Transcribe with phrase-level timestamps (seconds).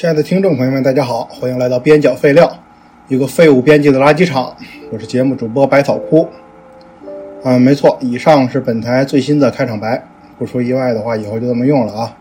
[0.00, 2.50] 亲爱的听众朋友们，大家好，欢迎来到边角废料，
[3.08, 4.56] 一个废物编辑的垃圾场。
[4.90, 6.26] 我是节目主播百草枯。
[7.44, 10.02] 嗯，没错，以上是本台最新的开场白。
[10.38, 12.16] 不出意外的话，以后就这么用了啊。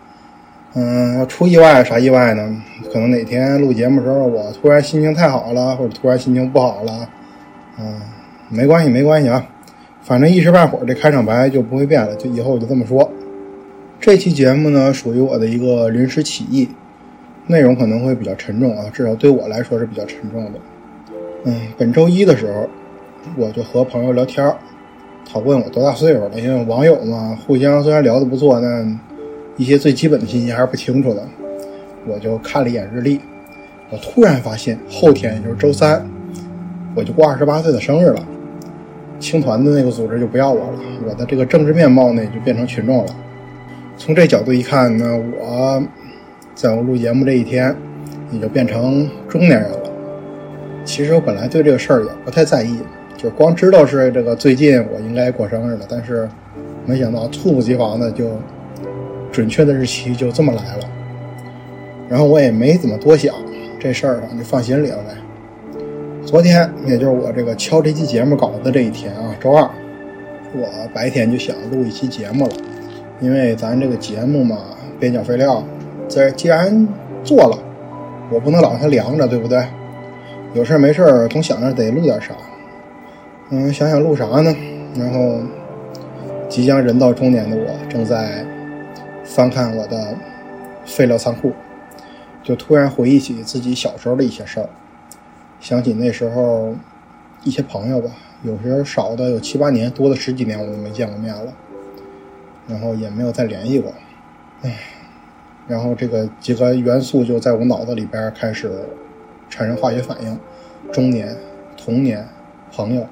[0.74, 2.54] 嗯，要出意外啥意外呢？
[2.92, 7.10] 可能哪天录节目的时候，我突然心情太好了，或者突然心情不好了。
[7.80, 8.02] 嗯，
[8.50, 9.48] 没关系，没关系啊。
[10.02, 13.10] 反正一时半会儿这开场白就不会变了，就以后我就这么说。
[14.02, 16.68] 这期节目呢，属于我的一个临时起意，
[17.50, 20.60] 内容可能会比较沉重啊，至少对我来说是比较沉重的。
[21.46, 22.70] 嗯，本周一的时候，
[23.36, 24.54] 我就和朋友聊天
[25.28, 29.00] 他问我多大岁数了，因为网友嘛，互相虽然聊得不错，但
[29.58, 31.28] 一些最基本的信息还是不清楚的。
[32.06, 33.20] 我就看了一眼日历，
[33.90, 36.06] 我突然发现后天也就是周三，
[36.94, 38.24] 我就过二十八岁的生日了。
[39.20, 43.16] 青团的那个组织就不要我了，我的这个政治面貌呢就变成群众了。
[43.98, 45.84] 从这角度一看呢，我
[46.62, 47.74] 在我录节目这一天
[48.30, 49.80] 你就变成中年人了。
[50.84, 52.78] 其实我本来对这个事儿也不太在意，
[53.16, 56.28] 就光知道是这个最近我应该过生日了，但是
[56.86, 58.32] 没想到猝不及防的就
[59.32, 60.84] 准确的日期就这么来了。
[62.10, 63.34] 然后我也没怎么多想
[63.80, 65.82] 这事儿，就放心里了呗。
[66.26, 69.64] 昨天，也就是我这个敲这期节目稿子这一天啊，周二，
[70.54, 72.54] 我白天就想录一期节目了，
[73.22, 74.58] 因为咱这个节目嘛，
[75.00, 75.64] 边角废料，
[76.10, 76.88] 这既然
[77.24, 77.58] 做了，
[78.32, 79.64] 我不能老让它凉着，对不对？
[80.56, 82.34] 有事没事总想着得录点啥，
[83.52, 84.54] 嗯，想想录啥呢？
[84.96, 85.40] 然后，
[86.50, 88.44] 即将人到中年的我，正在
[89.24, 90.16] 翻看我的
[90.86, 91.54] 废料仓库，
[92.42, 94.68] 就突然回忆起自己小时候的一些事儿。
[95.60, 96.74] 想起那时候
[97.44, 98.10] 一些朋友吧，
[98.42, 101.54] 有时候少的有七八年，多的十几年我都没见过面了，
[102.68, 103.94] 然后也没有再联系过，
[104.64, 104.76] 唉，
[105.70, 108.72] 然后这个几个元素就在我脑子里边开始
[109.50, 110.38] 产生化学反应：
[110.92, 111.34] 中年、
[111.78, 112.28] 童年、
[112.72, 113.06] 朋友，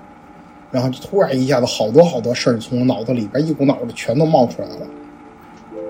[0.71, 4.87] 然后就突然一下子好多好多事儿从我脑子里边一股脑的全都冒出来了。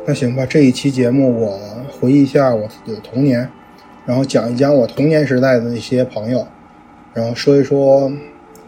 [0.06, 1.58] 那行吧，这一期节目我
[1.90, 3.50] 回忆一下我自己的童年。
[4.06, 6.46] 然后讲一讲我童年时代的那些朋友，
[7.14, 8.12] 然后说一说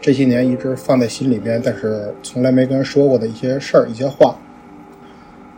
[0.00, 4.36] 这些年一直放在心里边，但是从来没跟人说过的一些事儿、一些话。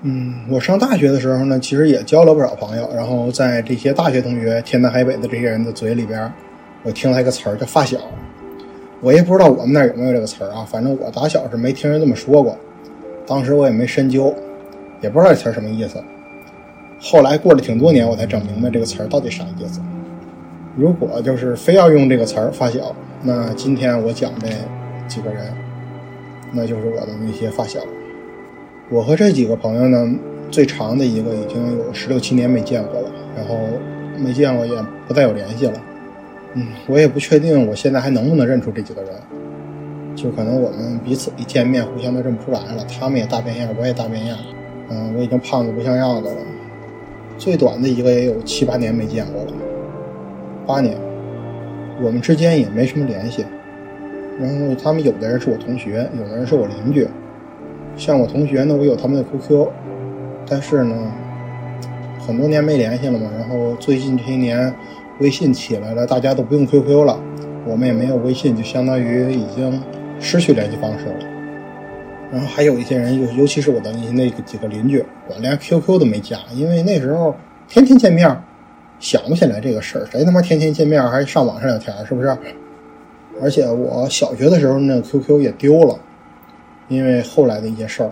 [0.05, 2.91] 嗯，我上大学的时候呢，其实也交了不少朋友。
[2.93, 6.33] 然后在这些大学同学天南海北的这些人的嘴里边，
[6.83, 7.99] 我听了一个词儿叫“发小”。
[9.01, 12.59] 我也不知道我们那儿有没有这个词儿啊，反正我打小是没听人这么说过。
[13.27, 14.35] 当时我也没深究，
[15.01, 16.03] 也不知道这词儿什么意思。
[17.01, 19.81] 后来过了挺多年，我才整明白这个词儿到底啥意思。
[20.77, 24.49] 如果就是非要用这个词儿“发小”，那今天我讲这
[25.07, 25.47] 几个人，
[26.53, 27.79] 那就是我的那些发小。
[28.93, 30.15] 我和这几个朋友呢，
[30.51, 33.57] 最长的一个已经有十六七年没见过了，然后
[34.19, 34.75] 没见过也
[35.09, 35.73] 不再有联系了。
[36.53, 39.13] 嗯，我也不确定我现在还能不能认出这几个人，
[40.15, 42.85] 就可能我们彼此一见面互相都认不出来了。
[43.01, 44.37] 他们也大变样，我也大变样。
[44.91, 46.37] 嗯，我已经胖的不像样子了。
[47.39, 49.53] 最短的一个也有七八年没见过了，
[50.67, 50.95] 八年，
[52.03, 53.43] 我们之间也没什么联系。
[54.39, 57.09] 然后他们有的人是我同学，有的人是我邻居。
[57.97, 59.69] 像我同学呢，我有他们的 QQ，
[60.49, 61.13] 但是呢，
[62.19, 63.31] 很多年没联系了嘛。
[63.39, 64.75] 然后最近这些年，
[65.21, 67.21] 微信起来了，大家都不用 QQ 了，
[67.67, 69.81] 我们也没有微信，就相当于已经
[70.19, 71.15] 失去联系方式了。
[72.33, 77.35] 然后还有一些人，尤尤其是我的那那几个邻居，我连 QQ 都没加，因为那时候
[77.69, 78.35] 天天见面，
[78.99, 80.07] 想不起来这个事儿。
[80.07, 82.35] 谁他妈天天见面还上网上聊天，是不是？
[83.41, 85.99] 而且我小学的时候那个 QQ 也丢了，
[86.89, 88.11] 因为后来的一些事儿，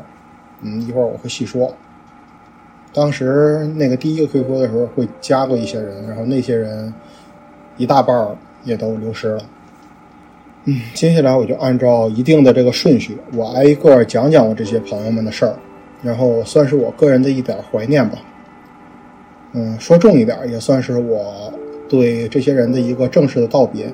[0.62, 1.74] 嗯，一会儿我会细说。
[2.92, 6.92] 当时那个第一个 QQ 的时候会加过一些人，然后那些人
[7.76, 9.42] 一大半也都流失了。
[10.64, 15.54] 嗯，接下来我就按照一定的这个顺序，我挨一个讲讲我这些朋友们的事儿，
[16.02, 18.18] 然后算是我个人的一点怀念吧。
[19.52, 21.52] 嗯，说重一点，也算是我
[21.88, 23.90] 对这些人的一个正式的道别，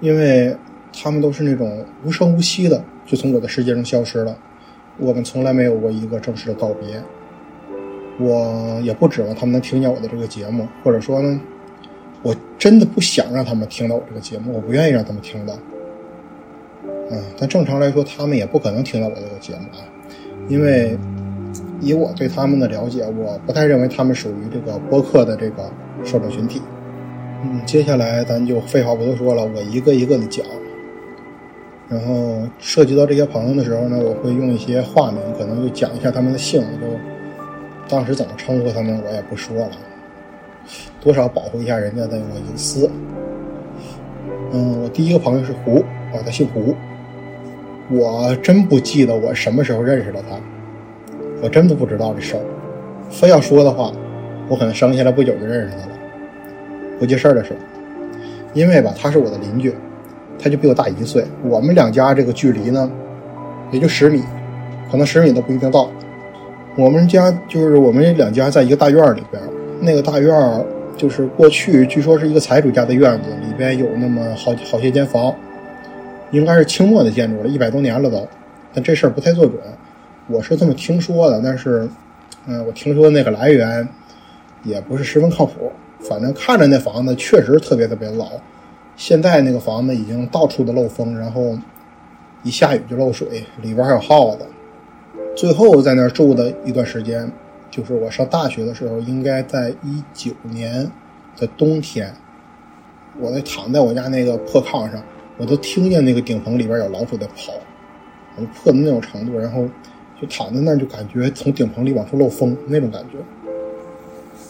[0.00, 0.56] 因为
[0.92, 4.38] 他们都是那种无声无息的就从我的世界中消失了，
[4.98, 7.02] 我们从来没有过一个正式的告别。
[8.20, 11.40] 我也不指望他们能听见我的这个节目，或者说呢。
[12.20, 15.56] 我真的不想让他们听到我这个节目，我不愿意让他们听到。
[16.84, 19.86] 嗯，但正常来说，他们也不可能听到我这个节目啊，
[20.48, 20.98] 因为
[21.80, 25.70] 以我对他们的了解，我不太认为他们属于这个播客的这个
[26.04, 26.60] 受众群体。
[27.44, 30.44] 嗯，接下来咱就废话不多说了，我一个一个的讲。
[31.88, 36.86] 然后涉及到这些朋友的时候呢，我会用一些化名，可能就讲一下他们的姓，就
[37.88, 39.70] 当时怎么称呼他们，我也不说了。
[41.00, 42.90] 多少保护一下人家的那个隐私。
[44.52, 45.78] 嗯，我第一个朋友是胡，
[46.12, 46.74] 啊，他姓胡。
[47.90, 50.38] 我真不记得我什么时候认识的他，
[51.42, 52.42] 我真的不知道这事儿。
[53.08, 53.90] 非要说的话，
[54.46, 55.98] 我可能生下来不久就认识他了。
[56.98, 57.56] 不记事儿的事，
[58.52, 59.74] 因为吧，他是我的邻居，
[60.38, 61.24] 他就比我大一岁。
[61.42, 62.90] 我们两家这个距离呢，
[63.70, 64.22] 也就十米，
[64.90, 65.90] 可能十米都不一定到。
[66.76, 69.42] 我们家就是我们两家在一个大院里边，
[69.80, 70.64] 那个大院
[70.96, 75.34] 就是过去据说是一个财主家的院子，里边有那么好好些间房。
[76.30, 78.28] 应该是清末的建筑了，一百多年了都，
[78.74, 79.56] 但这事儿不太做准，
[80.26, 81.40] 我是这么听说的。
[81.42, 81.88] 但是，
[82.46, 83.88] 嗯，我听说那个来源
[84.62, 85.72] 也不是十分靠谱。
[86.00, 88.26] 反正看着那房子确实特别特别老，
[88.98, 91.56] 现在那个房子已经到处的漏风，然后
[92.42, 94.44] 一下雨就漏水，里边还有耗子。
[95.36, 97.30] 最后在那儿住的一段时间，
[97.70, 100.90] 就是我上大学的时候，应该在一九年
[101.36, 102.12] 的冬天，
[103.20, 105.00] 我在躺在我家那个破炕上。
[105.36, 107.52] 我都听见那个顶棚里边有老鼠在跑，
[108.36, 109.64] 就破的那种程度，然后
[110.20, 113.18] 就躺在那儿，就感觉从顶棚里往出漏风那种感觉。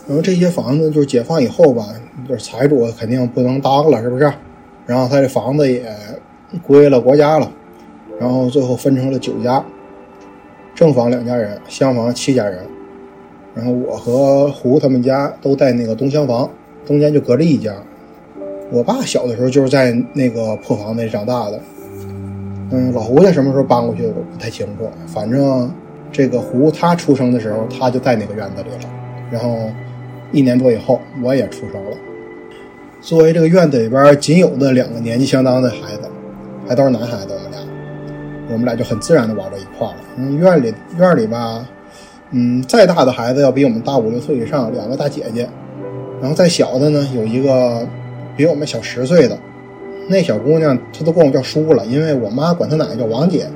[0.09, 1.87] 然后这些房子就是解放以后吧，
[2.27, 4.33] 就是财主肯定不能当了，是不是？
[4.87, 5.85] 然后他这房子也
[6.67, 7.53] 归了国家了，
[8.19, 9.63] 然后最后分成了九家，
[10.75, 12.59] 正房两家人，厢房七家人。
[13.55, 16.49] 然后我和胡他们家都在那个东厢房，
[16.87, 17.75] 中间就隔着一家。
[18.71, 21.61] 我爸小的时候就是在那个破房子里长大的，
[22.71, 24.89] 嗯，老胡家什么时候搬过去的我不太清楚。
[25.07, 25.71] 反正
[26.11, 28.91] 这个胡他出生的时候，他就在那个院子里了。
[29.31, 29.71] 然后
[30.33, 31.97] 一年多以后，我也出生了。
[33.01, 36.09] 作为这个院子里边仅有的两个年纪相当的孩子，
[36.67, 37.61] 还都是男孩子，我们俩，
[38.51, 39.97] 我们俩就很自然的玩到一块了。
[40.39, 41.67] 院里院里吧，
[42.31, 45.49] 嗯，再大的孩子要比我们大五六岁以上，两个大姐姐，
[46.21, 47.87] 然后再小的呢有一个。
[48.37, 49.37] 比我们小十岁的
[50.09, 53.49] 那小姑娘，她都管我叫叔了，因为我妈管她奶奶叫王姐。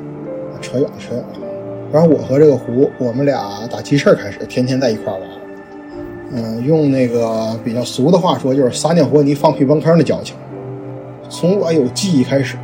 [0.61, 1.39] 扯远了，扯远了。
[1.93, 5.23] 然后我和这个胡，我们俩打记事开始，天天在一块玩。
[6.33, 10.35] 嗯，用那个比较俗的话说，就是撒尿和泥放屁崩坑的交情。
[11.29, 12.57] 从我有记忆开始，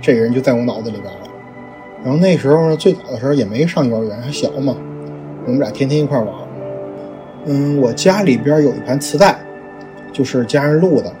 [0.00, 1.20] 这个人就在我脑子里边了。
[2.04, 4.76] 然后那时候呢，最早的时候也没上幼儿园，还小嘛，
[5.46, 6.34] 我们俩天天一块玩。
[7.46, 9.38] 嗯，我家里边有一盘磁带，
[10.12, 11.12] 就是家人录的。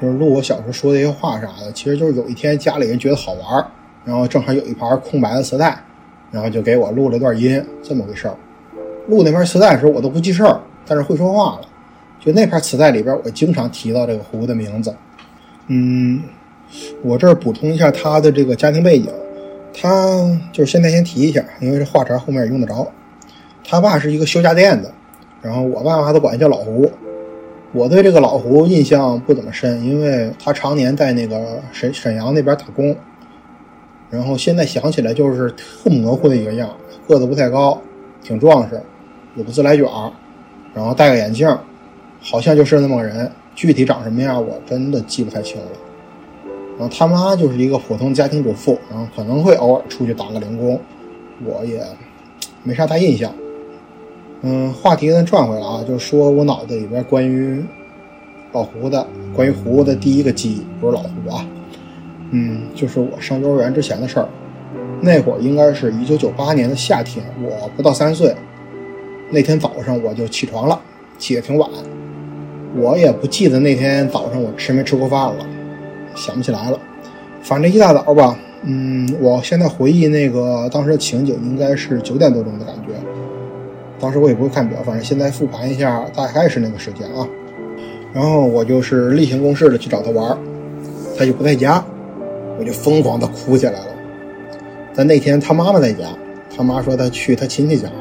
[0.00, 3.66] 就是录我小时候说的一些话啥的，其实就是有一天家里人觉得好玩
[4.04, 5.76] 然后正好有一盘空白的磁带，
[6.30, 8.34] 然后就给我录了段音，这么回事儿。
[9.08, 11.68] 录那盘磁带的时候我都不记事儿，但是会说话了。
[12.18, 14.92] 就那盘磁带里边，我经常提到这个胡的名字。
[15.68, 16.20] 嗯，
[17.02, 19.12] 我这儿补充一下他的这个家庭背景，
[19.72, 20.16] 他
[20.52, 22.90] 就是现在先提一下，因为这话茬后面也用得着。
[23.62, 24.90] 他爸是一个修家电的，
[25.42, 26.90] 然后我爸妈都管他叫老胡。
[27.72, 32.96] 我对这个老胡印象不怎么深，因为他常年在那个沈沈阳那边打工。
[34.10, 36.70] 然后现在想起来就是特模糊的一个样，
[37.06, 37.78] 个子不太高，
[38.24, 38.80] 挺壮实，
[39.34, 40.10] 有个自来卷儿，
[40.78, 41.48] 然后戴个眼镜，
[42.22, 43.28] 好像就是那么个人。
[43.56, 45.66] 具体长什么样，我真的记不太清了。
[46.78, 50.80] 然后他妈就是一个普通家庭主妇，然后可能会偶尔出去打个零工，
[51.44, 51.82] 我也
[52.62, 53.34] 没啥大印象。
[54.42, 57.60] 嗯，话题呢转回来啊，就是说我脑子里边关于
[58.52, 59.04] 老胡的，
[59.34, 61.44] 关于胡的第一个记忆，不是老胡啊，
[62.30, 64.28] 嗯，就是我上幼儿园之前的事儿。
[65.00, 68.32] 那会儿应该是一九九八年的夏天，我不到三岁。
[69.30, 70.80] 那天早上我就起床了，
[71.18, 71.68] 起得挺晚。
[72.76, 75.46] 我也不记得那天早上我吃没吃过饭了，
[76.14, 76.78] 想不起来了。
[77.42, 82.92] 反正一大早吧，嗯，我现在回忆那个当时的情景，应该是九点多钟的感觉。
[84.00, 87.26] 当时我也不会看表，反正现在复盘一下，大概是那个时间啊。
[88.12, 90.36] 然后我就是例行公事的去找他玩，
[91.16, 91.84] 他就不在家，
[92.58, 93.86] 我就疯狂的哭起来了。
[94.94, 96.04] 但那天他妈妈在家，
[96.56, 97.94] 他妈说他去他亲戚家了，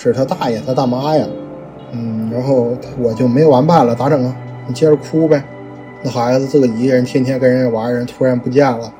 [0.00, 1.26] 是他大爷他大妈呀。
[1.90, 4.36] 嗯，然后我就没完办了，咋整啊？
[4.68, 5.42] 你接着哭呗。
[6.02, 8.92] 那孩子自己一个人天天跟人家玩，人突然不见了，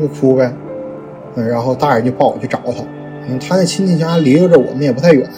[0.00, 0.50] 就哭呗。
[1.34, 2.82] 嗯，然后大人就抱我去找他。
[3.28, 5.28] 嗯，他那亲戚家离着我们也不太远，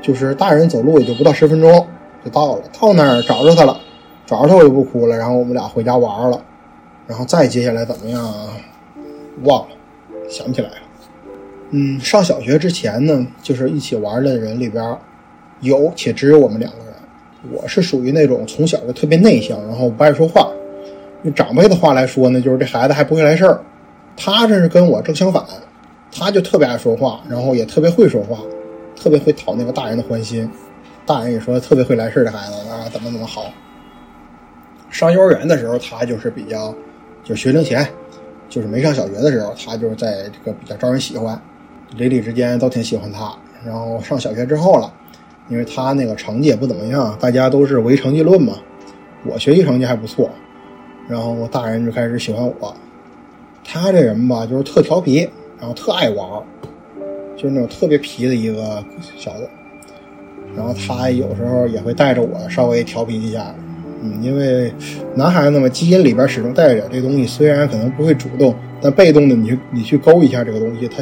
[0.00, 1.86] 就是大人走路也就不到十分钟
[2.24, 2.62] 就到了。
[2.80, 3.76] 到那儿找着他了，
[4.24, 5.16] 找着他我就不哭了。
[5.16, 6.40] 然后我们俩回家玩了，
[7.06, 8.48] 然后再接下来怎么样啊？
[9.44, 9.76] 忘了，
[10.28, 10.74] 想不起来了。
[11.72, 14.96] 嗯，上小学之前呢，就是一起玩的人里边，
[15.60, 16.94] 有且只有我们两个人。
[17.50, 20.48] 我是属于那种从小就特别内向，然后不爱说话。
[21.24, 23.60] 用长辈的话来说呢，就是这孩子还不会来事儿。
[24.16, 25.44] 他这是跟我正相反。
[26.14, 28.38] 他就特别爱说话，然后也特别会说话，
[28.94, 30.48] 特别会讨那个大人的欢心。
[31.06, 33.46] 大人也说特别会来事儿的孩子啊，怎么怎么好。
[34.90, 36.74] 上幼儿园的时候，他就是比较，
[37.24, 37.88] 就是学龄前，
[38.50, 41.40] 就是没上小学的时候，他就是在这个比较招人喜欢，
[41.96, 43.32] 邻里之间都挺喜欢他。
[43.64, 44.92] 然后上小学之后了，
[45.48, 48.54] 因为他那个成绩也不怎么样，大家都是唯成绩论嘛。
[49.24, 50.28] 我学习成绩还不错，
[51.08, 52.74] 然后大人就开始喜欢我。
[53.64, 55.28] 他这人吧，就是特调皮，
[55.60, 56.42] 然后特爱玩，
[57.36, 58.84] 就是那种特别皮的一个
[59.16, 59.48] 小子。
[60.56, 63.54] 然后他有时候也会带着我稍微调皮一下。
[64.02, 64.74] 嗯，因为
[65.14, 71.00] 男孩子嘛，基因里边始终带着点这东西，虽然可能不会主动，但被动的你去你去勾一下这个东西，他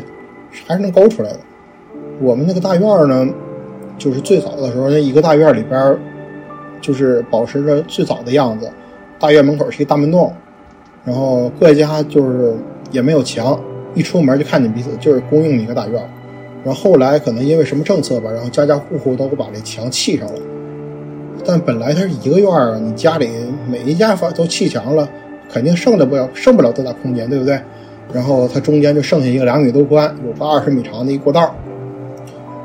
[0.66, 1.38] 还是能勾出来的。
[2.20, 3.26] 我们那个大院呢，
[3.96, 5.98] 就是最早的时候，那一个大院里边，
[6.80, 8.70] 就是保持着最早的样子。
[9.18, 10.32] 大院门口是一个大门洞，
[11.04, 12.54] 然后各家就是
[12.90, 13.58] 也没有墙，
[13.94, 15.94] 一出门就看见彼此，就是公用一个大院。
[16.62, 20.40] 然后后来可能因为什么政策吧，然后家家户户都把这墙砌上了。
[21.44, 23.30] 但本来它是一个院儿，你家里
[23.66, 25.08] 每一家房都砌墙了，
[25.50, 27.58] 肯定剩的不了，剩不了多大空间，对不对？
[28.12, 31.54] 然后它中间就剩下一个两米多宽、有个二十米长的一过道。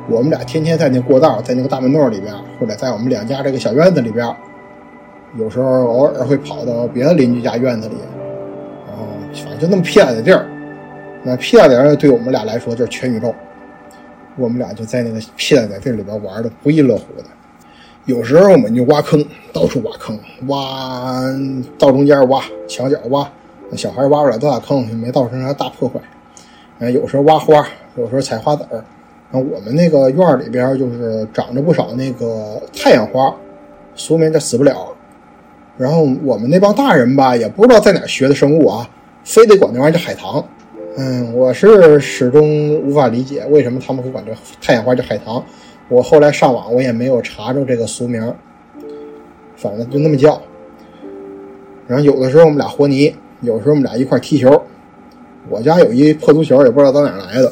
[0.08, 4.28] 我们俩天天在那过道，在那个大门洞里边，或者在我们两家这个小院子里边，
[5.38, 7.96] 有时候偶尔会跑到别的邻居家院子里，
[8.88, 10.46] 然后反正就那么屁大的地儿，
[11.24, 13.34] 那偏点对我们俩来说就是全宇宙。
[14.38, 17.24] 我们俩就在那个屁大的地儿里边玩的不亦乐乎的。
[18.06, 21.24] 有时候我们就挖坑，到处挖坑，挖
[21.80, 23.28] 道中间挖，墙角挖，
[23.74, 26.00] 小孩挖不了多大坑，没造成啥大破坏。
[26.80, 28.84] 嗯，有时候挖花，有时候采花籽儿。
[29.32, 33.36] 然后我们那个院里边就是长着不少那个太阳花，
[33.96, 34.88] 俗名叫死不了。
[35.78, 38.90] 然后我们那帮大人吧，也不知道在哪学的生物啊，
[39.24, 40.46] 非得管那玩意儿叫海棠。
[40.98, 44.32] 嗯，我是始终无法理解为什么他们会管这
[44.62, 45.44] 太阳花叫海棠。
[45.90, 48.34] 我后来上网，我也没有查着这个俗名，
[49.58, 50.42] 反正就那么叫。
[51.88, 53.14] 然后有的时候我们俩和泥，
[53.46, 54.62] 有时候我们俩一块踢球。
[55.48, 57.52] 我家有一破足球，也不知道到哪来的。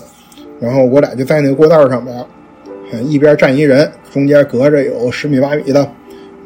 [0.59, 2.25] 然后我俩就在那个过道上边，
[3.07, 5.87] 一边站一人，中间隔着有十米八米的。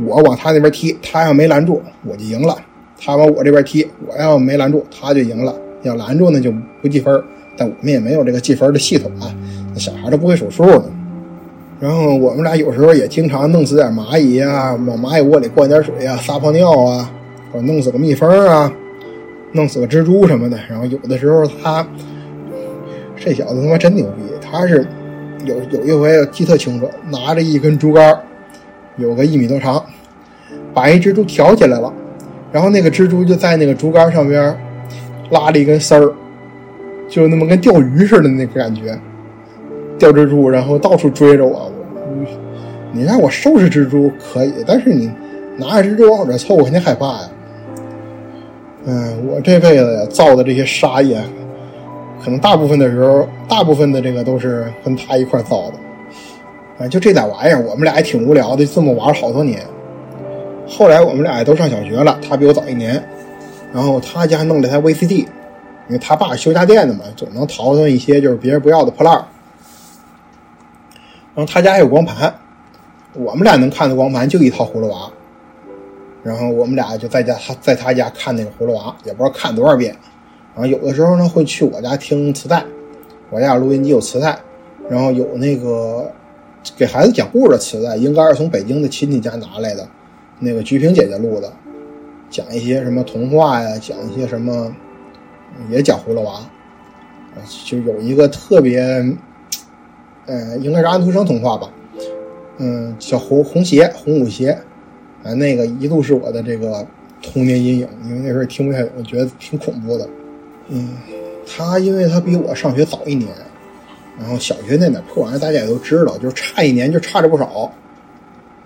[0.05, 2.53] 我往他那边踢，他要没拦住，我就赢了；
[2.99, 5.55] 他往我这边踢，我要没拦住，他就赢了。
[5.83, 6.51] 要拦住呢，就
[6.81, 7.23] 不计分。
[7.55, 9.33] 但我们也没有这个计分的系统啊，
[9.73, 10.83] 那小孩都不会数数的。
[11.79, 17.11] 然后我们俩有时候也经常弄死点蚂蚁啊，往蚂蚁窝里灌点水啊，撒泡尿啊，
[17.51, 18.71] 或者弄死个蜜蜂啊，
[19.53, 20.57] 弄死个蜘蛛什么的。
[20.69, 21.85] 然后有的时候他
[23.15, 24.85] 这小子他妈真牛逼，他是
[25.45, 28.17] 有有一回记特清楚，拿着一根竹竿，
[28.97, 29.83] 有个一米多长，
[30.73, 31.91] 把一蜘蛛挑起来了，
[32.51, 34.55] 然后那个蜘蛛就在那个竹竿上边
[35.31, 36.13] 拉了一根丝儿，
[37.09, 38.97] 就那么跟钓鱼似的那个感觉。
[39.97, 41.71] 钓蜘蛛，然后到处追着我。
[42.93, 45.11] 你让我收拾蜘蛛可以，但是你
[45.57, 47.29] 拿着蜘蛛往我这凑，我肯定害怕呀。
[48.89, 51.21] 嗯，我这辈子造的这些杀业，
[52.23, 55.73] 可能大部分的时候，大部分的这个都是跟他一块造的。
[56.79, 59.61] 啊，就这点玩意儿，我们俩也挺无聊的，这么玩了好多年。
[60.65, 63.03] 后来我们俩也都上小学了，他比我早一年。
[63.73, 65.27] 然后他家弄了台 VCD，因
[65.89, 69.13] 为他爸修家电的嘛，总能淘到一些就是别人不要的破烂。
[71.35, 72.33] 然后他家还有光盘，
[73.13, 75.11] 我们俩能看的光盘就一套葫芦娃，
[76.23, 79.95] 然后我们俩就在家在他家看那个葫芦娃，也不知道看多少遍。
[80.55, 82.63] 然后有的时候呢会去我家听磁带，
[83.29, 84.39] 我家录音机有磁带，
[84.89, 86.11] 然后有那个
[86.75, 89.87] 给孩子讲故事的磁带，应该是从北京的亲戚家拿来的，
[90.39, 91.51] 那个菊萍姐姐录的，
[92.29, 94.73] 讲一些什么童话呀，讲一些什么，
[95.69, 96.39] 也讲葫芦娃，
[97.65, 98.83] 就有一个特别。
[100.29, 101.71] 嗯，应该是安徒生童话吧，
[102.57, 104.59] 嗯，小红红鞋，红舞鞋，
[105.23, 106.85] 啊，那个一度是我的这个
[107.21, 110.07] 童年阴影，因为那时候听不太懂，我觉得挺恐怖的。
[110.69, 110.89] 嗯，
[111.45, 113.29] 他因为他比我上学早一年，
[114.19, 117.71] 然后小学那点破玩意大家也都知道，就是差一年就差着不少。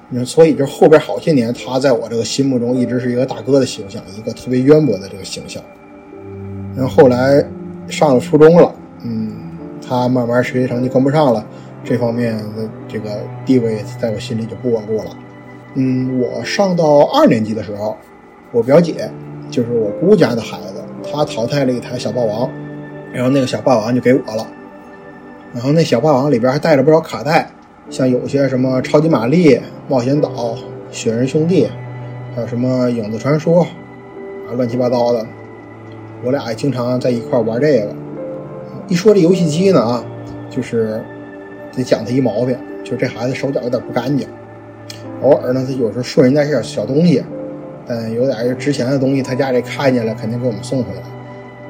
[0.09, 5.63] 你说，所以就后边好些年，他在我这个心目中一直是一个大哥的形象，一个特别渊博的这个形象。
[6.75, 7.43] 然后后来
[7.87, 9.37] 上了初中了，嗯。
[9.83, 11.45] 他慢慢学习成绩跟不上了，
[11.83, 13.09] 这方面的这个
[13.45, 15.17] 地位在我心里就不稳固了。
[15.75, 17.95] 嗯，我上到二年级的时候，
[18.51, 19.09] 我表姐
[19.49, 22.49] 就是我姑家的孩子，她淘汰了一台小霸王，
[23.13, 24.45] 然后那个小霸王就给我了。
[25.53, 27.49] 然后那小霸王里边还带了不少卡带，
[27.89, 30.55] 像有些什么超级玛丽、冒险岛、
[30.91, 31.69] 雪人兄弟，
[32.35, 35.25] 还有什么影子传说啊，乱七八糟的。
[36.23, 37.95] 我俩也经常在一块玩这个。
[38.87, 40.05] 一说这游戏机呢啊，
[40.49, 41.01] 就是
[41.73, 44.27] 得讲他一毛病，就这孩子手脚有点不干净。
[45.21, 47.23] 偶尔呢，他有时候顺人家些小东西，
[47.87, 51.01] 但有点值钱的东西，他家里看见了，肯定给我们送回来。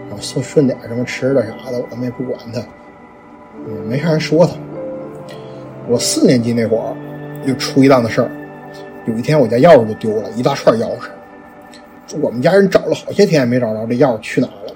[0.10, 2.62] 然后送顺点什么吃的啥的，我们也不管他，
[3.68, 4.54] 嗯，没啥人说他。
[5.88, 6.96] 我四年级那会儿，
[7.46, 8.30] 又出一档子事儿。
[9.06, 11.10] 有一天我家钥匙就丢了，一大串钥匙。
[12.20, 14.74] 我们家人找了好些天也没找着，这钥匙去哪儿了？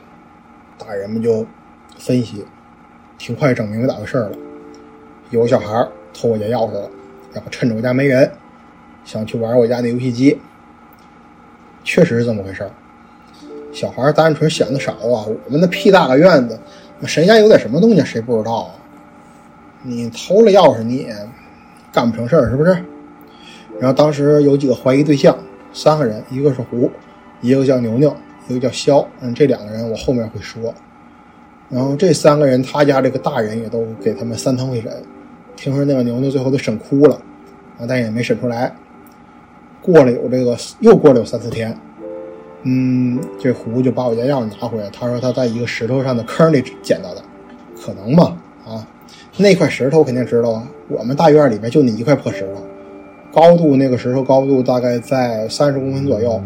[0.77, 1.45] 大人们就
[1.97, 2.45] 分析，
[3.17, 4.31] 挺快整明白咋回事了。
[5.31, 6.89] 有个小孩偷我家钥匙了，
[7.33, 8.31] 然后趁着我家没人，
[9.05, 10.37] 想去玩我家那游戏机。
[11.85, 12.67] 确实是这么回事
[13.71, 16.59] 小孩单纯想的少啊，我们那屁大个院子，
[17.03, 18.71] 谁家有点什么东西谁不知道啊？
[19.83, 21.15] 你偷了钥匙你也
[21.93, 22.71] 干不成事儿是不是？
[23.79, 25.37] 然后当时有几个怀疑对象，
[25.73, 26.91] 三个人，一个是胡。
[27.41, 28.15] 一个叫牛牛，
[28.47, 30.73] 一个叫肖，嗯，这两个人我后面会说。
[31.69, 34.91] 然后这三个人，他家这个大人也都给他们三堂会审。
[35.55, 37.15] 听说那个牛牛最后都审哭了，
[37.77, 38.73] 啊，但也没审出来。
[39.85, 41.77] 过了有这个，又过了有三四天，
[42.63, 47.21] 嗯，这胡就把我家钥匙拿回来，他说他在一个石头上的坑里捡到的，
[47.79, 48.35] 可能吗？
[48.65, 48.87] 啊，
[49.37, 52.63] 那块石头肯定知道啊，我们大院里边就那一块破石头，
[53.31, 56.41] 高度那个石头高度大概在三十公分左右。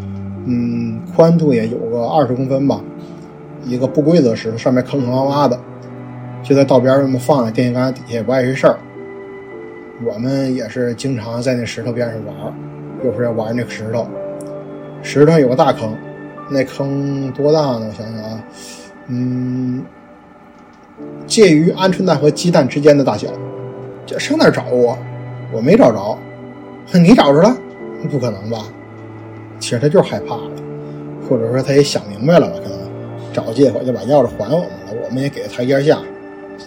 [0.45, 2.81] 嗯，宽度也有个二十公分吧，
[3.63, 5.57] 一个不规则石头，上面坑坑洼洼的，
[6.43, 8.77] 就在道边那么放着电线杆底下也不碍事儿。
[10.05, 12.53] 我们也是经常在那石头边上玩，
[13.03, 14.07] 就是要玩那个石头。
[15.01, 15.95] 石头有个大坑，
[16.49, 17.87] 那坑多大呢？
[17.87, 18.43] 我想想啊，
[19.07, 19.83] 嗯，
[21.25, 23.27] 介于鹌鹑蛋和鸡蛋之间的大小。
[24.05, 24.97] 这上哪找我？
[25.51, 26.17] 我没找着，
[26.93, 27.55] 你找着了？
[28.09, 28.65] 不可能吧？
[29.59, 30.51] 其实他就是害怕了，
[31.27, 32.53] 或者说他也想明白了吧？
[32.63, 32.79] 可能
[33.33, 34.67] 找借口就把钥匙还我们了，
[35.03, 35.99] 我们也给他台阶下，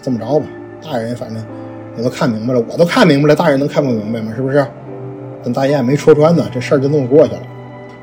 [0.01, 0.45] 这么着吧。
[0.83, 1.43] 大人反正
[1.97, 4.33] 也都看明白了，我都看明白了，大人能看不明白吗？
[4.35, 4.65] 是不是？
[5.43, 7.41] 但大雁没戳穿呢，这事儿就这么过去了。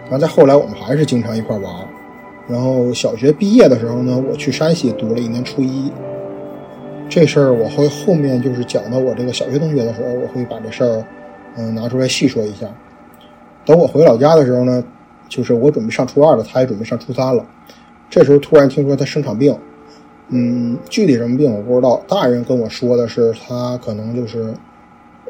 [0.04, 1.72] 然后再后来，我们还是经常一块玩。
[2.48, 5.90] 然后小学毕业的时候呢，我去山西读了一年初一。
[7.08, 11.04] 这事儿我会后面就是讲到我这个小学同学的时候，我会把这事儿
[11.56, 12.66] 嗯拿出来细说一下。
[13.64, 14.82] 等我回老家的时候呢，
[15.28, 17.44] 就是我准备上初二了，他也准备上初三了。
[18.08, 19.56] 这时候突然听说他生场病，
[20.28, 22.02] 嗯，具体什么病我不知道。
[22.08, 24.52] 大人跟我说的是他可能就是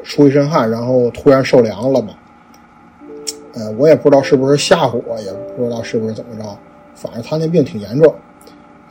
[0.03, 2.13] 出一身汗，然后突然受凉了嘛。
[3.53, 6.57] 呃，我也不知道是不是吓唬我，也不知道是不是怎么着。
[6.95, 8.13] 反正他那病挺严重，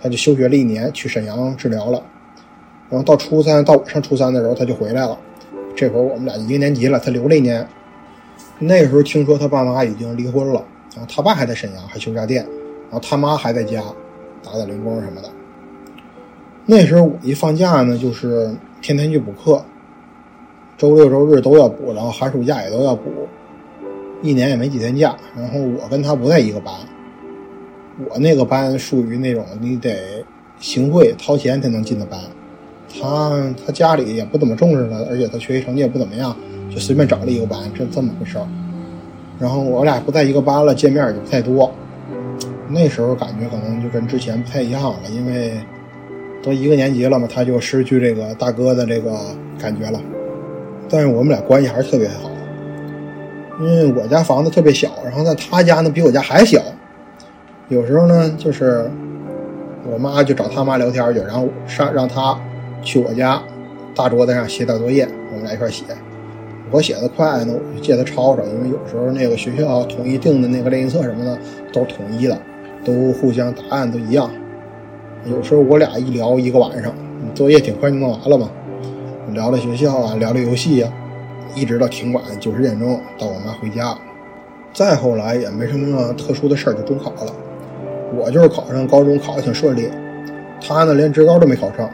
[0.00, 2.02] 他就休学了一年，去沈阳治疗了。
[2.88, 5.18] 然后到初三，到我上初三的时候，他就回来了。
[5.76, 7.66] 这会儿我们俩一个年级了，他留了一年。
[8.58, 10.62] 那时候听说他爸妈已经离婚了，
[10.94, 12.44] 然后他爸还在沈阳还修家电，
[12.90, 13.80] 然后他妈还在家
[14.42, 15.28] 打打零工什么的。
[16.66, 19.64] 那时候我一放假呢，就是天天去补课，
[20.80, 23.10] 周六周日都要补，然后寒暑假也都要补，
[24.22, 25.14] 一年也没几天假。
[25.36, 26.74] 然后我跟他不在一个班，
[28.08, 30.24] 我那个班属于那种你得
[30.58, 32.18] 行贿掏钱才能进的班，
[32.98, 36.34] 他他家里也不怎么重视他，而且他学习成绩也不怎么样。
[36.70, 38.48] 就随便找了一个班，这这么回事儿。
[39.38, 41.70] 然后我俩不在一个班了，见面也不太多。
[42.68, 45.60] 那时候感觉可能就跟之前不太一样了，因为
[46.42, 49.18] 都一个年级了嘛，他就失去这个大哥的这个
[49.58, 50.00] 感觉了。
[50.90, 52.30] 但是我们俩关系还是特别好，
[53.60, 56.60] 因为我家房子特别小，然后在他家呢比我家还小。
[57.68, 58.90] 有时候呢，就是
[59.88, 62.36] 我妈就找他妈聊天去，然后上让他
[62.82, 63.40] 去我家
[63.94, 65.84] 大桌子上写点作业，我们俩一块写。
[66.72, 71.38] 我写的快呢，我就借他抄抄，因为有时候那个学校统一定的那个练习册什么的
[71.72, 72.36] 都统一的，
[72.84, 74.28] 都互相答案都一样。
[75.24, 76.92] 有时候我俩一聊一个晚上，
[77.34, 78.50] 作业挺快就弄完了嘛，
[79.32, 80.92] 聊聊学校啊，聊聊游戏呀，
[81.54, 83.96] 一直到挺晚九十点钟到我妈回家。
[84.72, 87.32] 再后来也没什么特殊的事儿，就中考了。
[88.14, 89.88] 我就是考上高中，考的挺顺利。
[90.60, 91.90] 他呢连职高都没考上，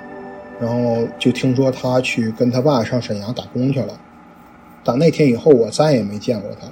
[0.61, 3.94] 然后就听说他去跟他爸上沈阳打工去了。
[4.85, 6.66] 打那天以后，我再也没见过他，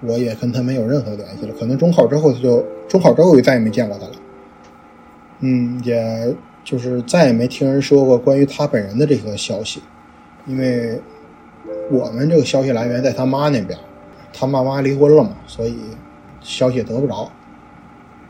[0.00, 1.54] 我也跟他没有任何联系了。
[1.58, 4.12] 可能中考之后，他就中考之后就再也没见过他了。
[5.40, 6.34] 嗯，也
[6.68, 9.82] 就是再也没听人说过关于他本人的这个消息，
[10.44, 11.00] 因为
[11.90, 13.78] 我们这个消息来源在他妈那边，
[14.34, 15.78] 他妈妈离婚了嘛，所以
[16.42, 17.32] 消息也得不着。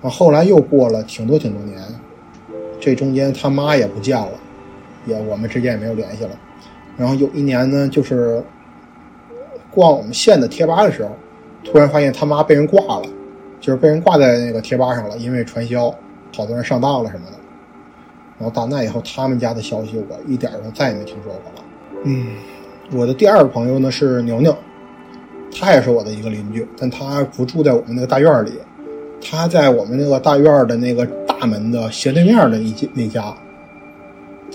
[0.02, 1.82] 啊，后来又过了挺多挺多年，
[2.78, 4.30] 这中间他妈也不见了，
[5.04, 6.30] 也我们之间也没有联系了。
[6.96, 8.40] 然后有一年呢，就是。
[9.70, 11.10] 逛我们县的贴吧的时候，
[11.62, 13.02] 突然发现他妈被人挂了，
[13.60, 15.94] 就是被人挂在那个贴吧上了，因为传销，
[16.34, 17.32] 好多人上当了什么的。
[18.38, 21.64] 然后打那以后，他们家的消息我一点都再也没听说过了。
[22.04, 22.28] 嗯，
[22.92, 24.56] 我的第二个朋友呢是牛牛，
[25.58, 28.52] 他也是我的一个邻居，但他不住在我们那个大院里，
[29.20, 33.34] 他在我们那个大院的那个大门的斜对面的一那家。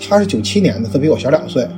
[0.08, 1.68] 他是九七年的，他比我小两岁。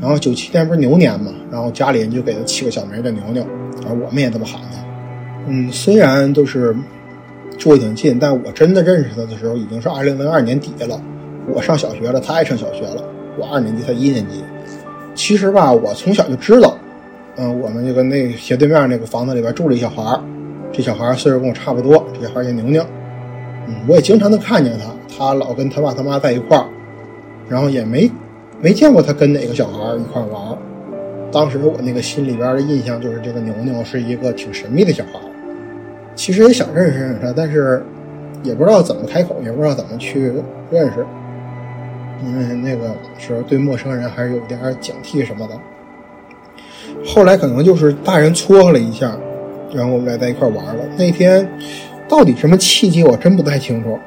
[0.00, 3.46] 然后九七年不是牛年嘛，然后家里人就给他起个小名叫牛牛，
[3.86, 4.84] 而，我们也这么喊他。
[5.46, 6.74] 嗯，虽然都是
[7.56, 11.00] 住的挺近，但我真的认识他的时候已经是二零零二年底了。
[11.48, 13.02] 我上小学了，他也上小学了。
[13.38, 14.42] 我二年级，他一年级。
[15.14, 16.76] 其实吧，我从小就知道，
[17.36, 20.20] 嗯，我们这个那斜对面那个房子里边住着一小孩儿，
[20.72, 22.84] 这小孩儿岁数跟我差不多，这小孩儿叫牛牛。
[23.66, 26.66] 嗯，我也经常能看见他，他老跟他爸他妈在一块儿，
[27.48, 28.10] 然后也没。
[28.60, 30.56] 没见过他跟哪个小孩一块玩
[31.32, 35.18] 当时我那个心里边的印象就是这个牛牛是一个挺神秘的小孩
[36.14, 37.84] 其实也想认识认识他，但是
[38.44, 40.32] 也不知道怎么开口，也不知道怎么去
[40.70, 41.04] 认识，
[42.24, 45.58] 因为那个时候对陌生人还是有点警惕什么的。
[47.04, 49.16] 后来可能就是大人撮合了一下，
[49.72, 50.84] 然后我们俩在一块玩了。
[50.96, 51.48] 那天
[52.08, 53.98] 到底什么契机，我真不太清楚，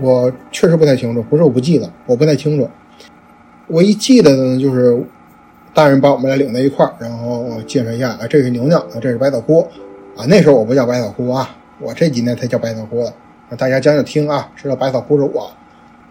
[0.00, 2.68] 我确实不太清楚，不是我不记得，我不太清楚。
[3.66, 4.98] 我一记得的呢，就是
[5.74, 9.60] 大人把我们俩领在一块儿，然后介绍一下啊，这是牛牛啊，这是白草枯
[10.16, 10.24] 啊。
[10.28, 13.12] 那时候我不叫白草枯啊，我这几年才叫白草枯的。
[13.56, 15.50] 大家将就听啊，知道白草枯是我。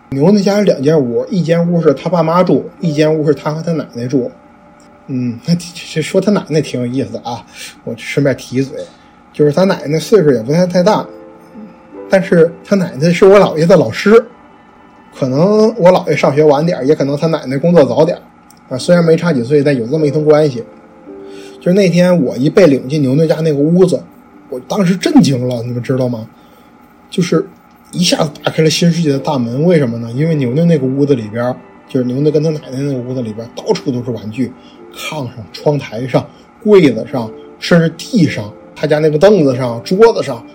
[0.10, 4.32] 牛牛家有两间屋，一间屋是他爸妈住，一间屋是他和他奶奶住。
[5.08, 7.46] 嗯，那这说他奶奶挺有意思的啊，
[7.84, 8.78] 我顺便提一嘴，
[9.34, 11.06] 就是他奶奶岁数也不太太大，
[12.10, 14.26] 但是他奶奶是我姥爷的老师。
[15.18, 18.18] 可能我姥爷上学晚点也可能他奶奶工作早点
[18.68, 18.78] 啊。
[18.78, 20.64] 虽然没差几岁，但有这么一层关系。
[21.60, 24.02] 就是那天我一被领进牛牛家那个屋子，
[24.50, 26.28] 我当时震惊了，你们知道吗？
[27.10, 27.48] 就是
[27.96, 29.64] 一下子打开了新世界的大门。
[29.64, 30.12] 为什么呢？
[30.14, 31.56] 因为牛牛那个屋子里边，
[31.88, 34.52] 就是牛牛跟他奶奶那个屋子里边，到处都是玩具，
[34.94, 36.28] 炕上、窗台上、
[36.62, 40.46] 柜子上，甚至地上，他家那个凳子上、桌子上，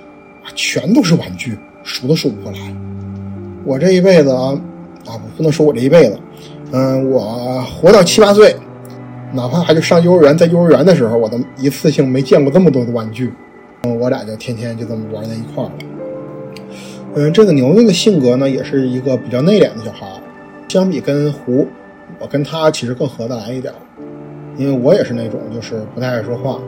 [0.54, 2.58] 全都是玩具，数都数不过来。
[3.64, 4.60] 我这一辈子啊，
[5.06, 6.18] 啊，不能说我这一辈子，
[6.72, 8.54] 嗯，我活到七八岁，
[9.32, 13.32] 哪怕还就上幼儿园，在幼儿园的时候，我都一次性没见过这么多的玩具。
[13.84, 15.72] 嗯，我俩就天天就这么玩在一块儿了。
[17.16, 20.20] 嗯，这个牛牛的性格呢，也是一个比较内敛的小孩儿，
[20.68, 21.66] 相比跟胡，
[22.20, 23.74] 我跟他其实更合得来一点，
[24.56, 26.60] 因为我也是那种就是不太爱说话。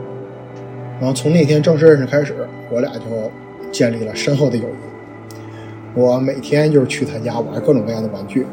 [0.99, 2.35] 然后从那天正式认识开始，
[2.69, 3.31] 我俩就
[3.71, 5.95] 建立了深厚的友谊。
[5.95, 8.45] 我每天就是去他家玩各种各样的玩具，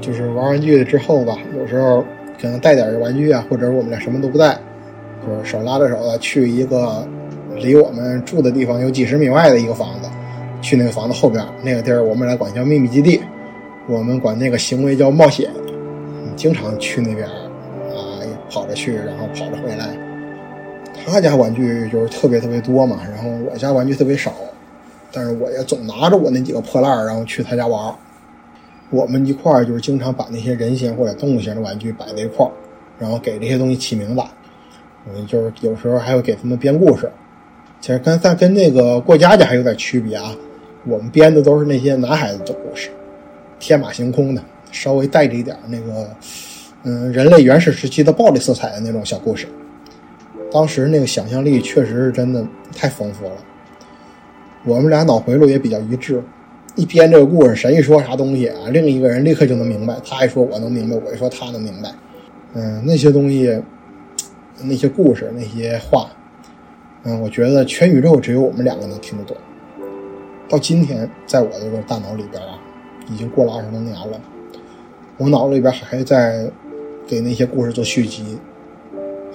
[0.00, 2.04] 就是玩玩具之后吧，有时候
[2.40, 4.56] 可能带点玩具啊，或者我们俩什么都不带，
[5.26, 7.04] 就是手拉着手的去一个
[7.56, 9.97] 离我们住的地方有几十米外的一个房子，
[10.68, 13.18] 去那个房子后边那个地儿，我们俩管叫秘密基地，
[13.86, 15.50] 我们管那个行为叫冒险，
[16.36, 19.88] 经常去那边啊跑着去，然后跑着回来。
[21.06, 24.34] 他家玩具就是特别特别多嘛，然后我家玩具特别少。
[25.10, 27.94] 但是我也总拿着我那几个破烂，然后去他家玩。
[28.90, 32.52] 我们一块儿就是经常把那些人形或者动物型的玩具摆在一块儿，
[32.98, 34.22] 然后给这些东西起名字。
[35.06, 37.10] 嗯，就是有时候还会给他们编故事。
[37.80, 40.34] 其实跟但跟那个过家家还有点区别啊。
[40.86, 42.90] 我们编的都是那些男孩子的故事，
[43.58, 46.08] 天马行空的，稍微带着一点那个
[46.84, 49.46] 嗯人类原始时期的暴力色彩的那种小故事。
[50.50, 53.32] 当时那个想象力确实是真的太丰富了。
[54.64, 56.22] 我们俩脑回路也比较一致，
[56.74, 59.96] 一编这个故事，谁一说啥东西啊，另一个人立刻就能明白。
[60.04, 61.90] 他一说我能明白，我一说他能明白。
[62.54, 63.60] 嗯，那些东西，
[64.62, 66.08] 那些故事，那些话，
[67.04, 69.36] 嗯，我觉得全宇宙只有我们两个能听得懂。
[70.48, 72.58] 到今天，在我这个大脑里边啊，
[73.10, 74.20] 已经过了二十多年了，
[75.18, 76.50] 我脑子里边还在
[77.06, 78.38] 给那些故事做续集。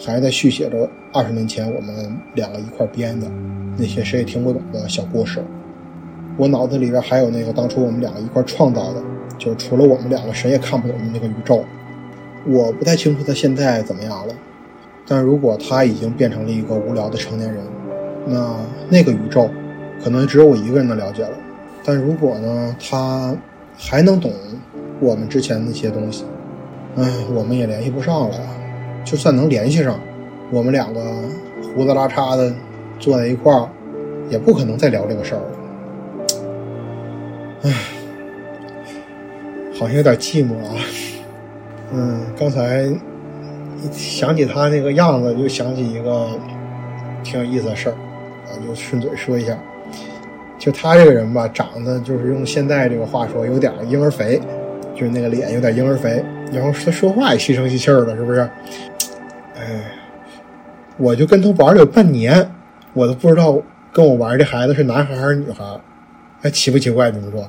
[0.06, 3.28] 还在续写着二十年前我们两个一块编的
[3.78, 5.42] 那些谁也听不懂的小故事。
[6.36, 9.02] 我脑子里边还有那个当初我们两个一块创造的，
[9.38, 11.64] 就是除了我们两个谁也看不懂的那个宇宙。
[12.48, 14.34] 我不太清楚他现在怎么样了，
[15.08, 17.64] 但如果他已经变成了一个无聊的成年人，
[18.26, 18.58] 那
[18.90, 19.48] 那个宇宙
[20.02, 21.38] 可能只有我一个人能了解了。
[21.84, 23.36] 但如果呢，他
[23.78, 24.32] 还能懂
[25.02, 26.24] 我们之前那些东西，
[26.96, 27.04] 唉，
[27.34, 28.36] 我们也联系不上了。
[29.04, 30.00] 就算能联系上，
[30.50, 31.02] 我们两个
[31.76, 32.54] 胡子拉碴的
[33.00, 33.68] 坐在一块儿，
[34.30, 35.46] 也不可能再聊这个事儿了。
[37.64, 37.72] 唉，
[39.78, 40.76] 好像有点寂寞啊。
[41.92, 42.90] 嗯，刚才
[43.92, 46.30] 想起他那个样子，就想起一个
[47.24, 47.96] 挺有意思的事儿，
[48.48, 49.58] 啊，就顺嘴说一下。
[50.64, 54.40] 就他这个人吧，长得就是用现在这个话说，有点婴儿肥，
[54.96, 56.24] 就是那个脸有点婴儿肥，
[56.54, 58.40] 然后他说话也细声细气的，是不是？
[59.60, 59.92] 哎，
[60.96, 62.50] 我就跟他玩了有半年，
[62.94, 65.66] 我都不知道跟我玩这孩子是男孩还是女孩，
[66.42, 67.12] 还奇不奇怪？
[67.12, 67.46] 你们说？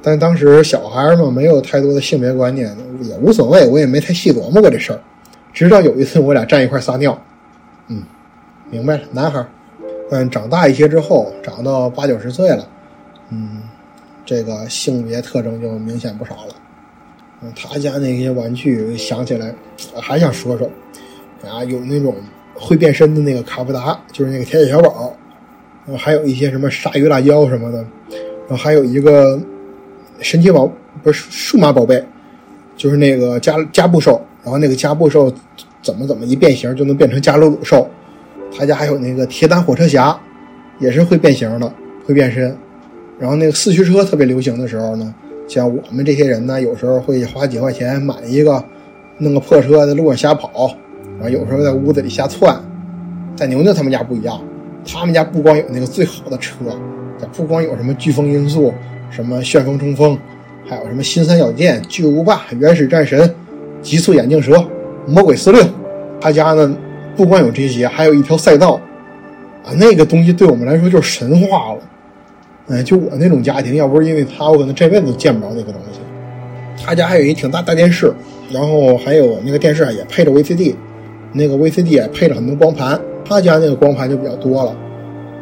[0.00, 5.00] 但当时小孩嘛，没有太多的性别观念，也无所谓，我也没太细琢磨过这事儿。
[5.52, 7.20] 直到有一次我俩站一块撒尿，
[7.88, 8.00] 嗯，
[8.70, 9.44] 明白了，男孩。
[10.14, 12.68] 嗯，长大一些之后，长到八九十岁了，
[13.30, 13.62] 嗯，
[14.24, 16.54] 这个性别特征就明显不少了。
[17.42, 19.52] 嗯，他家那些玩具想起来
[19.96, 20.70] 还想说说，
[21.50, 22.14] 啊，有那种
[22.54, 25.12] 会变身的那个卡布达，就是那个铁血小宝，
[25.84, 27.78] 然后还有一些什么鲨鱼辣椒什么的，
[28.48, 29.36] 然后还有一个。
[30.20, 30.70] 神奇宝
[31.02, 32.02] 不是数码宝贝，
[32.76, 35.30] 就是那个加加布兽，然后那个加布兽
[35.82, 37.90] 怎么怎么一变形就能变成加鲁鲁兽。
[38.56, 40.18] 他家还有那个铁胆火车侠，
[40.78, 41.72] 也是会变形的，
[42.06, 42.56] 会变身。
[43.18, 45.14] 然后那个四驱车特别流行的时候呢，
[45.48, 48.64] 像我们这些人呢，有时候会花几块钱买一个，
[49.18, 50.76] 弄个破车在路上瞎跑，
[51.18, 52.60] 然后有时候在屋子里瞎窜。
[53.36, 54.40] 在牛牛他们家不一样，
[54.86, 56.54] 他们家不光有那个最好的车，
[57.36, 58.72] 不光有什么飓风音速。
[59.10, 60.18] 什么旋风冲锋，
[60.68, 63.32] 还有什么新三角剑、巨无霸、原始战神、
[63.80, 64.60] 极速眼镜蛇、
[65.06, 65.62] 魔鬼司令。
[66.20, 66.76] 他家呢，
[67.16, 68.80] 不光有这些，还有一条赛道
[69.64, 69.72] 啊。
[69.76, 71.78] 那个东西对我们来说就是神话了。
[72.68, 76.00] 哎，就我那种家庭，要不是因为他，我可能这辈子都见不着那个东西。
[76.82, 78.12] 他家还有一挺大大电视，
[78.50, 80.74] 然后还有那个电视啊，也配着 VCD，
[81.32, 82.98] 那个 VCD 也配了很多光盘。
[83.24, 84.74] 他家那个光盘就比较多了。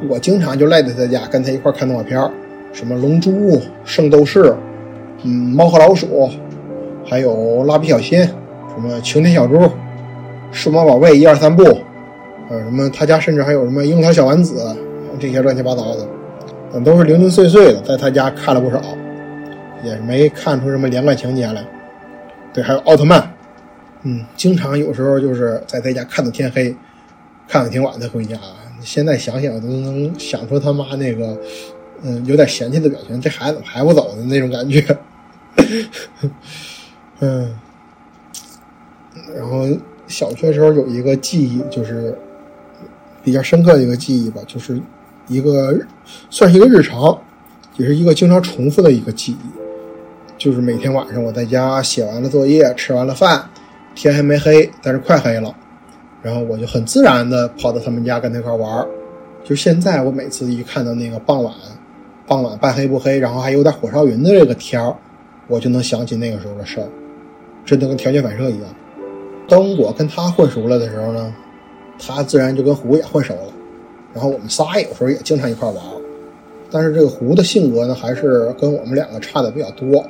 [0.08, 2.30] 我经常就赖在他家，跟他一块看动画片儿。
[2.72, 4.54] 什么龙珠、圣斗士，
[5.22, 6.28] 嗯，猫和老鼠，
[7.04, 9.70] 还有蜡笔小新，什么晴天小猪、
[10.52, 11.64] 数码宝贝一二三部，
[12.48, 14.76] 呃，什么他家甚至还有什么樱桃小丸子，
[15.18, 16.06] 这些乱七八糟的，
[16.72, 18.80] 但都是零零碎碎的，在他家看了不少，
[19.82, 21.64] 也没看出什么连贯情节来。
[22.52, 23.32] 对，还有奥特曼，
[24.02, 26.76] 嗯，经常有时候就是在他家看到天黑，
[27.48, 28.36] 看到挺晚才回家。
[28.80, 31.36] 现在想想都能想出他妈那个。
[32.04, 34.84] 嗯，有点嫌弃的表情，这孩子怎么还不走的那种感觉。
[37.20, 37.56] 嗯，
[39.36, 39.68] 然后
[40.06, 42.16] 小学时候有一个记忆，就是
[43.22, 44.80] 比较深刻的一个记忆吧，就是
[45.28, 45.78] 一个
[46.30, 47.18] 算是一个日常，
[47.76, 49.46] 也是一个经常重复的一个记忆，
[50.36, 53.48] 就是每天晚上我在家写完了作业，吃完了饭，
[53.94, 55.54] 天还没黑，但是快黑了，
[56.22, 58.86] 然后我就很自然的跑到他们家跟他一块玩
[59.44, 61.52] 就现在我每次一看到那个傍晚。
[62.24, 64.96] 傍晚半黑不黑，然后还有点火烧云的这个天儿，
[65.48, 66.86] 我就能想起那个时候的事儿，
[67.66, 68.64] 真的跟条件反射一样。
[69.52, 71.30] 等我跟他混熟了的时候呢，
[71.98, 73.52] 他自然就跟胡也混熟了，
[74.14, 75.76] 然后我们仨有时候也经常一块玩。
[76.70, 80.02] 但是这个胡的性格呢，还是跟我们两个差的比较多，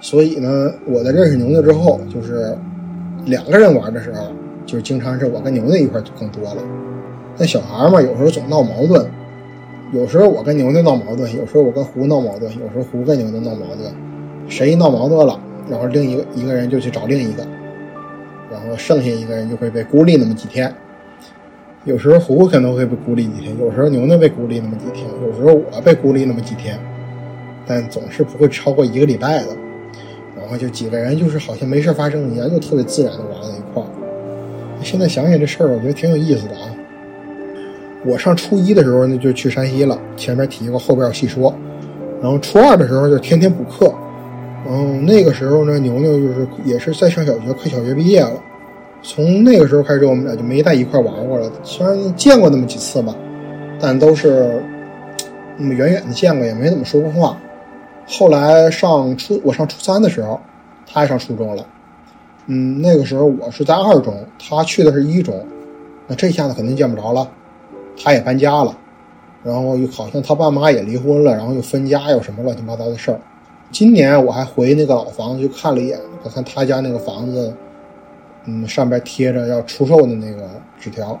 [0.00, 2.56] 所以呢，我在认识牛牛之后，就是
[3.26, 4.28] 两个人玩的时候，
[4.64, 6.62] 就是经常是我跟牛牛一块就更多了。
[7.36, 9.06] 那小孩嘛，有时候总闹矛盾。
[9.92, 13.92] 有时候我跟牛牛闹矛盾，有时候我跟胡闹矛盾，有时候胡跟牛牛闹矛盾，
[14.48, 15.38] 谁闹矛盾了，
[15.68, 17.46] 然后另一个一个人就去找另一个，
[18.70, 20.72] 后剩下一个人就会被孤立那么几天。
[21.84, 26.78] 有时候胡可能会被孤立几天，有时候牛牛被孤立那么几天，有时候我被孤立那么几天，
[27.66, 29.48] 但总是不会超过一个礼拜的。
[30.38, 33.86] 然后就几个人就是好像没事发生一样，就特别自然的玩在一块儿。
[34.82, 36.68] 现在想想这事儿，我觉得挺有意思的啊。
[38.04, 39.98] 我上初一的时候呢，就去山西了。
[40.16, 41.54] 前面提过，后边要细说。
[42.20, 43.92] 然后初二的时候就天天补课。
[44.66, 48.42] 然后那个时候呢，牛牛就是也是在上小学，快小学毕业了。
[49.02, 51.50] 从那个时候开始，我们俩就没在一块玩过了。
[51.62, 53.14] 虽然见过那么几次吧，
[53.80, 54.62] 但都是
[55.56, 57.36] 那么远远的见过，也没怎么说过话。
[58.06, 60.38] 后来上初，我上初三的时候，
[60.86, 61.64] 他也上初中了。
[62.46, 65.34] 嗯，那个时候我是在二中，他去的是一中。
[66.06, 67.28] 那这下子肯定见不着了。
[68.02, 68.76] 他也搬家了，
[69.44, 73.20] 然后又好像他爸妈也离婚了，然后又分家，又什么乱七八糟的事儿。
[73.70, 77.54] 今年我还回那个老房子去看了一眼，我看他家那个房子，
[78.46, 80.48] 嗯，上边贴着要出售的那个
[80.80, 81.18] 纸条。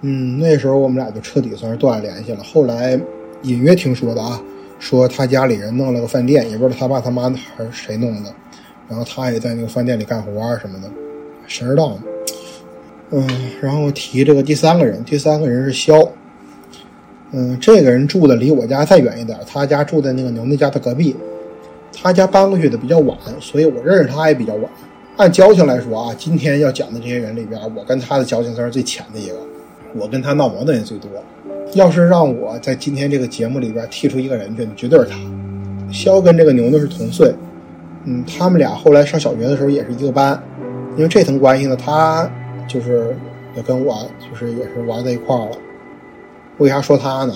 [0.00, 2.42] 嗯，那时候我们俩就彻底算是断了联系了。
[2.42, 3.00] 后来
[3.42, 4.42] 隐约听说的啊，
[4.78, 8.34] 说他家里人弄了个饭店，也不知道他爸他妈还是谁弄的，
[8.88, 10.90] 然后他也在那个饭店里干活啊什么的，
[11.46, 12.02] 谁知道呢？
[13.10, 13.28] 嗯，
[13.60, 16.10] 然后提这个第三个人，第三个人是肖。
[17.30, 21.16] 嗯，这个人住的离我家再远一点，他家住在那个牛牛家的隔壁。
[21.94, 24.64] 他家搬过去的比较晚，所以我认识他也比较晚。
[25.22, 29.36] 按交情来说啊，今天要讲的这些人里边，我跟他的交情算是最浅的一个。
[29.94, 31.08] 我跟他闹矛盾也最多。
[31.74, 35.16] 要是让我在今天这个节目里边剔出一个人去，绝对是他。
[35.92, 37.32] 肖跟这个牛牛是同岁，
[38.04, 40.42] 嗯，他们俩后来上小学的时候也是一个班，
[40.96, 42.28] 因为这层关系呢，他。
[42.68, 43.14] 就是
[43.54, 45.56] 也跟我就是也是玩在一块儿了。
[46.58, 47.34] 为啥说他呢？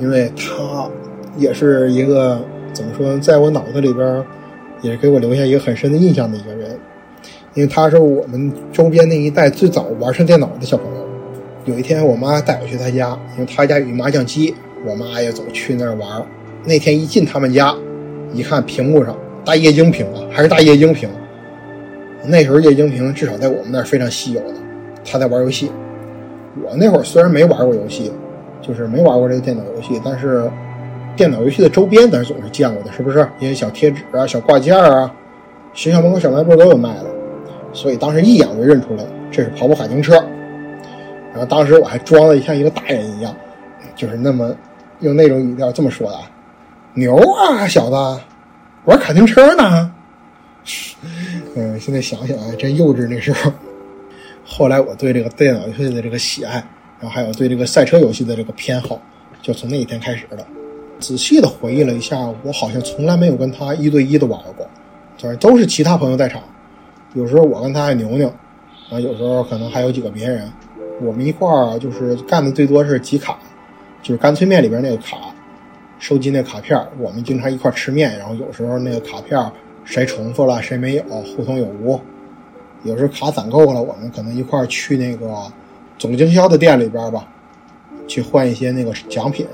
[0.00, 0.90] 因为他
[1.36, 2.40] 也是一个
[2.72, 4.24] 怎么说，在我脑子里边
[4.82, 6.76] 也给我留下一个很深的印象的一个人，
[7.54, 11.06] 因为他是我们周边那一带最早玩上电脑的小朋友。
[11.64, 14.54] 有一天，我妈带我去他家，因为他家有一麻将机，
[14.86, 16.24] 我妈也总去那儿玩。
[16.64, 17.74] 那天一进他们家，
[18.32, 21.08] 一看屏幕上大液晶屏啊，还是大液晶屏。
[22.24, 24.54] 那时候液晶屏至少在我们那儿非常稀有的。
[25.04, 25.70] 他在玩游戏，
[26.62, 28.12] 我那会儿虽然没玩过游戏。
[28.60, 30.50] 就是没玩过这个电脑游戏，但是
[31.16, 33.26] 电脑游戏的周边咱总是见过的，是不是？
[33.38, 35.10] 一些小贴纸啊、小挂件啊，
[35.72, 37.06] 学校门口小卖部都有卖的，
[37.80, 40.14] 所以当时一眼就认出来了这是跑跑卡丁车。
[41.30, 43.32] 然后当时我还装的像一个大人一样，
[43.94, 44.52] 就是那么
[44.98, 46.18] 用那种语调这么说的
[46.94, 48.20] ：“牛啊，小子，
[48.84, 49.92] 玩卡丁车呢。
[51.54, 53.52] ”嗯，现在想想啊，真幼稚那时候。
[54.44, 56.54] 后来我对这个电脑游戏的这个喜爱。
[57.00, 59.00] 然后还有对这个赛车游戏的这个偏好，
[59.40, 60.44] 就从那一天开始的。
[60.98, 64.68] 仔细的回忆了一下，我好像从来没有跟他一对一的玩过，
[65.16, 66.42] 就是都是其他朋友在场。
[67.14, 68.28] 有时候我跟他还牛牛，
[68.90, 70.50] 啊，有时候可能还有几个别人，
[71.00, 73.38] 我们一块儿就是干的最多是集卡，
[74.02, 75.16] 就是干脆面里边那个卡，
[75.98, 76.78] 收集那卡片。
[76.98, 79.40] 我们经常一块吃面，然后有时候那个卡片
[79.84, 81.98] 谁重复了谁没有，互通有无。
[82.84, 85.26] 有时候卡攒够了，我们可能一块去那个。
[85.98, 87.26] 总经销的店里边吧，
[88.06, 89.44] 去换一些那个奖品。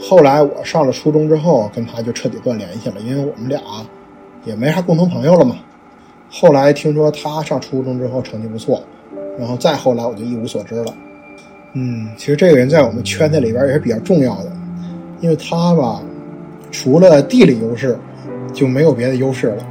[0.00, 3.60] 后来我上了初中之后，跟他就彻底断联系了，因为我们俩
[4.46, 5.56] 也没啥共同朋友了嘛。
[6.30, 8.82] 后来听说他上初中之后成绩不错，
[9.38, 10.94] 然后再后来我就一无所知了。
[11.72, 14.52] 嗯，其实这个人在我们圈子里边也是比较重要的，
[15.20, 16.02] 因为他吧，
[16.70, 17.96] 除了地理优势，
[18.52, 19.66] 就没有别的优势了。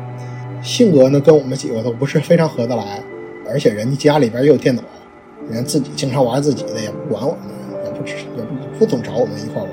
[0.61, 3.03] 性格呢，跟我们几个都不是非常合得来，
[3.47, 4.81] 而且人家家里边也有电脑。
[5.47, 9.69] 人家自己经常玩自己的，也不管我们，也不也不不总找我们一块玩。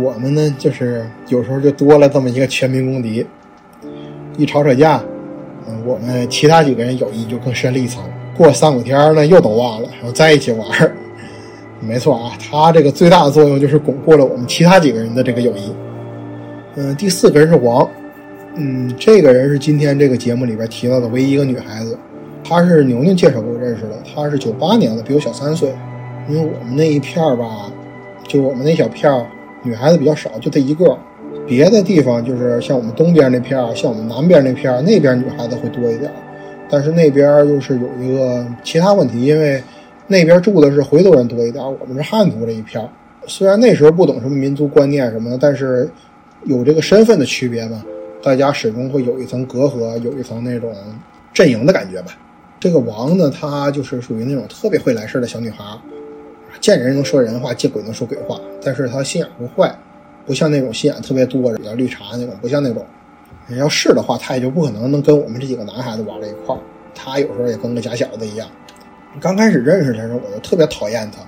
[0.00, 3.26] 我们呢，就是有时候就多了这么一个全民公敌，
[4.36, 5.02] 一吵吵架，
[5.84, 8.02] 我们其他几个人友谊就更深了一层。
[8.36, 10.66] 过三五天呢，又都忘了，然后在一起玩。
[11.80, 15.72] 没错啊，他这个最大的作用就是巩固了我们其他几个人的这个友谊。
[16.76, 17.88] 嗯，第四个人是王，
[18.54, 21.98] 嗯，这个人是今天这个节目里边提到的唯一一个女孩子。
[22.42, 25.74] 她是牛牛介绍给我认识的，她是九八年的，比我小三岁。
[26.28, 27.70] 因为我们那一片儿吧，
[28.26, 29.26] 就我们那小片儿，
[29.62, 30.96] 女孩子比较少，就她一个。
[31.50, 36.08] 别的地方就是像我们东边那片儿，像我们南边那片儿，那边女孩子会多一点。
[36.70, 39.60] 但是那边又是有一个其他问题，因为
[40.06, 42.88] 那边住的是回族人多一点，我们是汉族这一片儿。
[43.26, 45.90] 虽然那时候不懂什么民族观念什么的，但是
[46.44, 47.84] 有这个身份的区别嘛，
[48.22, 50.72] 大家始终会有一层隔阂，有一层那种
[51.34, 52.16] 阵营的感觉吧。
[52.60, 55.64] 这个王呢，她就是属于那种特别会来事的小女孩，
[56.60, 58.40] 见人能说人话，见鬼能说鬼话。
[58.62, 59.76] 但是她心眼不坏，
[60.30, 62.86] 不像那种心眼特别多、比较绿茶那种，不像那种。
[63.58, 66.58] 要是的话，他也就不可能能跟我们这几个男孩子玩在一块儿。
[66.94, 68.46] 她有时候也跟个假小子一样。
[69.20, 71.18] 刚开始认识的时候，我就特别讨厌他，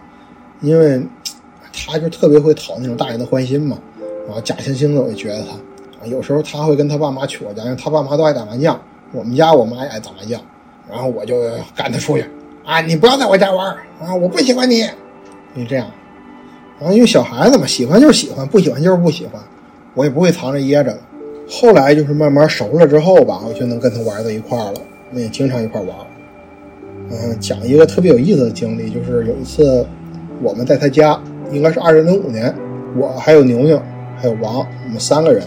[0.61, 1.05] 因为
[1.73, 3.77] 他就特别会讨那种大人的欢心嘛，
[4.29, 6.07] 然后假惺惺的，我就觉得他。
[6.07, 10.41] 有时候他会跟他爸妈去我家，因为她爸妈都爱打麻将，我们家我妈也爱打麻将。
[10.89, 11.41] 然后我就
[11.75, 12.25] 赶他出去，
[12.65, 13.67] 啊，你不要在我家玩
[14.01, 14.89] 啊，我不喜欢你，
[15.55, 15.91] 你这样。
[16.83, 19.41] 然后因为小孩子嘛，喜欢就是喜欢，不喜欢就是不喜欢，
[19.95, 20.99] 我也不会藏着掖着。
[21.49, 24.75] 后来就是慢慢熟了之后吧，我就能跟他玩到一块了，
[25.13, 25.97] 那也经常一块玩。
[27.09, 29.87] 嗯，讲一个特别有意思的经历，就是有一次
[30.43, 31.21] 我们在他家，
[31.53, 32.53] 应该是二零零五年，
[32.97, 33.81] 我还有牛牛
[34.17, 35.45] 还有王，我们三个人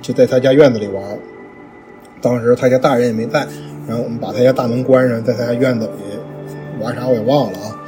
[0.00, 1.02] 就在他家院子里玩。
[2.22, 3.46] 当时他家大人也没在。
[3.86, 7.78] 然后我们把他家大门关上，在他家院子里玩啥我也忘了啊，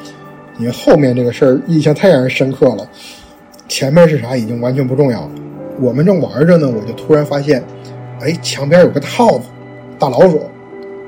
[0.59, 2.89] 因为后面这个事儿印象太让人深刻了，
[3.69, 5.31] 前面是啥已经完全不重要了。
[5.81, 7.63] 我们正玩着呢，我就突然发现，
[8.21, 9.45] 哎，墙边有个耗子，
[9.99, 10.43] 大老鼠，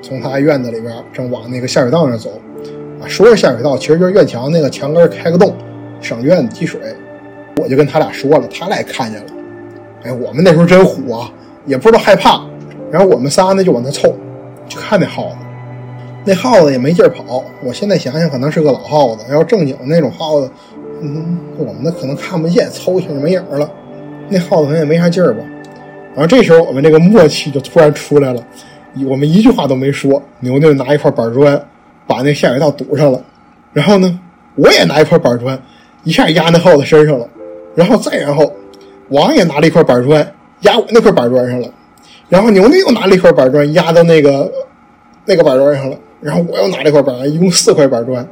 [0.00, 2.30] 从他院子里边正往那个下水道那走，
[3.00, 5.54] 啊，说是下水道，其实就是院墙那个墙根开个洞，
[6.00, 6.80] 省院子积水。
[7.56, 9.32] 我就跟他俩说了，他俩也看见了，
[10.04, 11.30] 哎，我们那时候真虎啊，
[11.66, 12.46] 也不知道害怕，
[12.90, 14.16] 然后我们仨呢就往那凑。
[14.68, 15.36] 就看那耗子，
[16.30, 17.42] 那耗子也没劲儿跑。
[17.60, 19.24] 我现在想想，可能是个老耗子。
[19.32, 20.48] 要正经那种耗子，
[21.00, 23.68] 嗯，我们那可能看不见，凑一下就没影了。
[24.28, 25.42] 那耗子可能也没啥劲儿吧。
[26.14, 28.40] 然后这时候我们这个默契就突然出来了，
[29.08, 30.22] 我们一句话都没说。
[30.38, 31.60] 牛牛拿一块板砖
[32.06, 33.20] 把那下水道堵上了，
[33.72, 34.20] 然后呢，
[34.54, 35.60] 我也拿一块板砖
[36.04, 37.28] 一下压那耗子身上了，
[37.74, 38.52] 然后再然后，
[39.08, 41.68] 王也拿了一块板砖压我那块板砖上了。
[42.28, 44.48] 然后牛牛又拿了一块板砖压到那个
[45.24, 48.26] 那个板砖上了，然后我又拿这块板，一共四块板砖，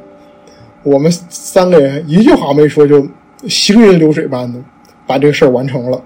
[0.83, 3.05] 我们三个人一句话没说，就
[3.47, 4.59] 行云流水般的
[5.07, 6.01] 把这个事儿完成了，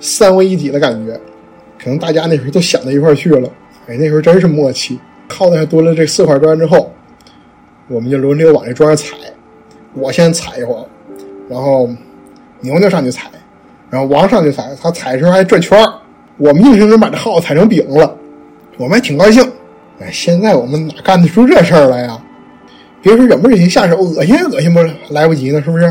[0.00, 1.18] 三位一体的感觉。
[1.78, 3.48] 可能大家那时候都想到一块去了，
[3.86, 4.98] 哎，那时候真是默契。
[5.28, 6.90] 靠在蹲了这四块砖之后，
[7.88, 9.16] 我们就轮流往这砖上踩。
[9.92, 10.86] 我先踩一会儿，
[11.48, 11.88] 然后
[12.60, 13.28] 牛牛上去踩，
[13.90, 14.74] 然后王上去踩。
[14.80, 15.92] 他踩的时候还转圈儿，
[16.38, 18.16] 我们硬生生把这耗踩成饼了，
[18.78, 19.44] 我们还挺高兴。
[20.00, 22.22] 哎，现在我们哪干得出这事儿来呀？
[23.02, 24.80] 别说忍不忍心下手，恶心恶心不
[25.10, 25.84] 来不及呢，是不是？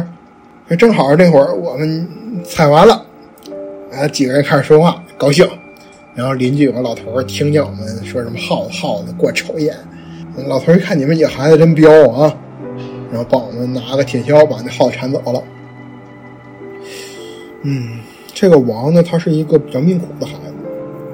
[0.67, 2.07] 哎，正好那会儿我们
[2.43, 3.05] 采完了，
[3.93, 5.47] 啊，几个人开始说话，高兴。
[6.13, 9.75] 然后邻居有个老头儿听见我们说什么耗子耗子，给我抽烟。
[10.47, 12.35] 老头儿一看你们几个孩子真彪啊，
[13.11, 15.41] 然后帮我们拿个铁锹把那耗子铲走了。
[17.63, 17.99] 嗯，
[18.33, 20.53] 这个王呢，他是一个比较命苦的孩子。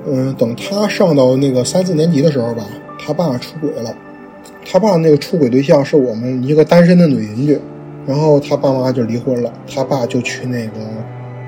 [0.08, 2.66] 嗯，等他上到那个三四年级的时候吧，
[3.04, 3.94] 他爸出轨了。
[4.66, 7.60] 他爸那个出轨对象是我们一个单身的女邻居，
[8.06, 10.74] 然后他爸妈就离婚了，他爸就去那个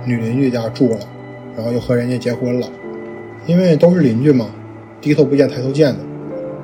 [0.05, 0.99] 女邻居家住了，
[1.55, 2.67] 然后又和人家结婚了。
[3.45, 4.47] 因为都是邻居嘛，
[5.01, 5.99] 低头不见抬头见的。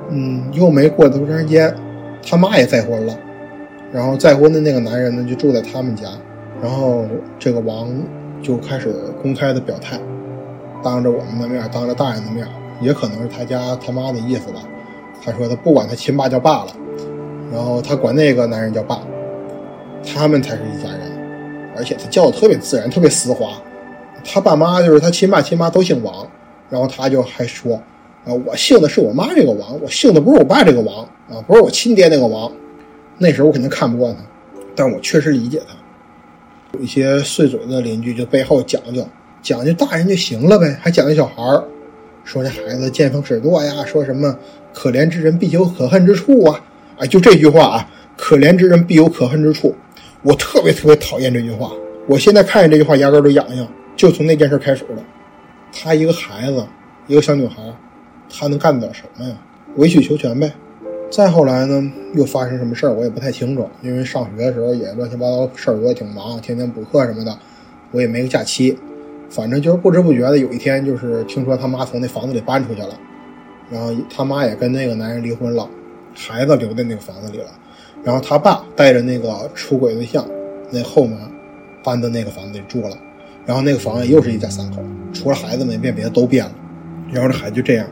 [0.08, 1.72] 嗯，又没过多长时间，
[2.26, 3.16] 他妈也再婚了，
[3.92, 6.08] 然后再婚的那个男人呢就住在他们家，
[6.60, 7.06] 然后
[7.38, 7.88] 这个王
[8.42, 10.00] 就开始公开的表态，
[10.82, 12.46] 当着我们的面，当着大人的面，
[12.80, 14.60] 也可能是他家他妈的意思吧。
[15.24, 16.76] 他说他不管他亲爸叫爸了，
[17.52, 19.00] 然后他管那个男人叫爸，
[20.04, 23.50] 他们才是一家人，而且他叫的特别自然，特别丝滑。
[24.24, 26.26] 他爸妈就是他亲爸亲妈都姓王。
[26.70, 27.74] 然后他就还说，
[28.24, 32.48] 啊，我姓的是我妈这个王，我姓的不是我爸这个王，啊，不是我亲爹那个王。
[33.18, 34.20] 那时候我肯定看不惯他，
[34.76, 35.74] 但我确实理解他。
[36.74, 39.04] 有一些碎嘴的邻居就背后讲究，
[39.42, 41.64] 讲究大人就行了呗，还讲究小孩儿，
[42.24, 44.38] 说这孩子见风使舵呀，说什么
[44.72, 46.60] 可怜之人必有可恨之处啊，
[46.98, 49.74] 哎，就这句话啊，可怜之人必有可恨之处，
[50.22, 51.72] 我特别特别讨厌这句话。
[52.06, 53.66] 我现在看见这句话，牙根都痒痒，
[53.96, 55.02] 就从那件事开始了。
[55.72, 56.66] 她一个孩子，
[57.06, 57.56] 一个小女孩，
[58.28, 59.34] 她能干得了什么呀？
[59.76, 60.52] 委曲求全呗。
[61.10, 67.36] 再后来呢，又发生什么事儿，我也不太清楚，因为上学的时候也乱七八糟事儿多，挺忙，天天补课什么的，
[67.90, 68.78] 我也没个假期。
[69.30, 72.98] 反正就是不知不觉的，有一天就是听说他妈从那房子里搬出去了，
[73.70, 75.66] 然后他妈也跟那个男人离婚了，
[76.14, 77.46] 孩子留在那个房子里了，
[78.04, 80.26] 然后他爸带着那个出轨对象，
[80.70, 81.16] 那后妈
[81.82, 82.96] 搬到那个房子里住了。
[83.46, 86.52] 然后那个房子又是一家三口，除了孩子没变，别的都变了。
[87.10, 87.86] 然后这孩子就这样，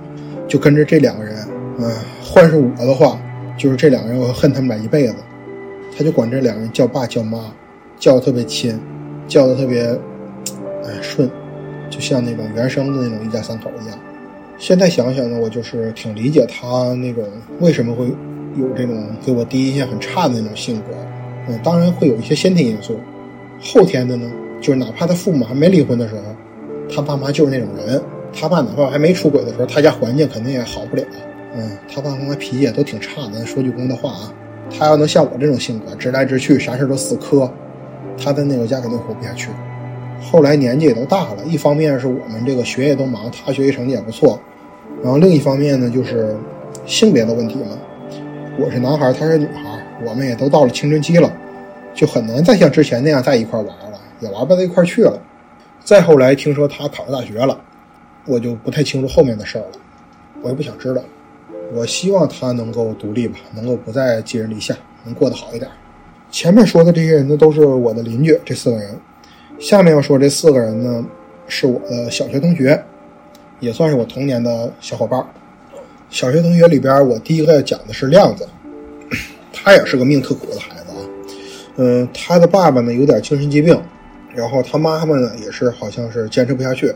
[0.47, 1.37] 就跟着这两个人。
[1.79, 1.91] 嗯，
[2.23, 3.19] 换是我的话，
[3.57, 5.15] 就是这两个人我恨他们俩一辈子。
[5.97, 7.53] 他就管这两个人叫爸叫妈，
[7.99, 8.79] 叫的特别亲，
[9.27, 9.99] 叫的特别
[10.89, 11.31] 哎顺，
[11.91, 13.99] 就像那种原生的那种一家三口一样。
[14.59, 17.25] 现在想想呢，我就是挺理解他那种
[17.61, 18.07] 为什么会
[18.57, 20.87] 有这种给我第一印象很差的那种性格。
[21.49, 22.99] 嗯，当然会有一些先天因素，
[23.61, 24.31] 后天的呢？
[24.61, 26.23] 就是哪怕他父母还没离婚的时候，
[26.93, 28.03] 他爸妈就是那种人。
[28.33, 31.03] 他爸哪怕还没出轨的时候，他家环境肯定也好不了。
[31.55, 33.47] 嗯，他爸妈脾气也都挺差的。
[33.47, 34.35] 说句公道话啊，
[34.77, 37.51] 他要能像我这种性格，直来直去，啥事都死磕，
[38.23, 39.49] 他在那个家肯定活不下去。
[40.31, 44.39] 后来年纪也都大了，一方面是我们这个学业都忙，他学习成绩也不错，
[45.03, 46.37] 然后另一方面呢，就是
[46.85, 47.67] 性别的问题嘛。
[48.59, 51.33] 我是男孩，他是女孩，我们也都到了青春期了，
[51.95, 53.99] 就很难再像之前那样在一块玩了。
[54.21, 55.17] 也玩不到一块去了。
[55.85, 57.59] 再后来听说他考上大学了，
[58.27, 59.79] 我就不太清楚后面的事儿了，
[60.43, 61.01] 我也不想知道。
[61.73, 65.71] 我希望他能够独立吧，能够不再寄人篱下，能过得好一点。
[66.33, 68.91] 前面说的这些人呢，都是我的邻居，这四个人。
[69.59, 71.05] 下面要说这四个人呢，
[71.49, 72.81] 是我的小学同学，
[73.59, 75.25] 也算是我童年的小伙伴。
[76.11, 78.49] 小学同学里边，我第一个要讲的是亮子，
[79.53, 81.03] 他也是个命特苦的孩子啊。
[81.77, 83.81] 嗯，他的爸爸呢有点精神疾病。
[84.35, 86.95] 然后他妈妈呢，也是好像是坚持不下去，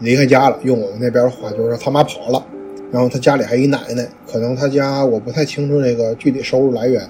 [0.00, 0.58] 离开家了。
[0.62, 2.44] 用我们那边的话就是说他妈跑了。
[2.92, 7.08] 然后他家里还一奶奶，可能他家我不太清楚这个具体收入来源，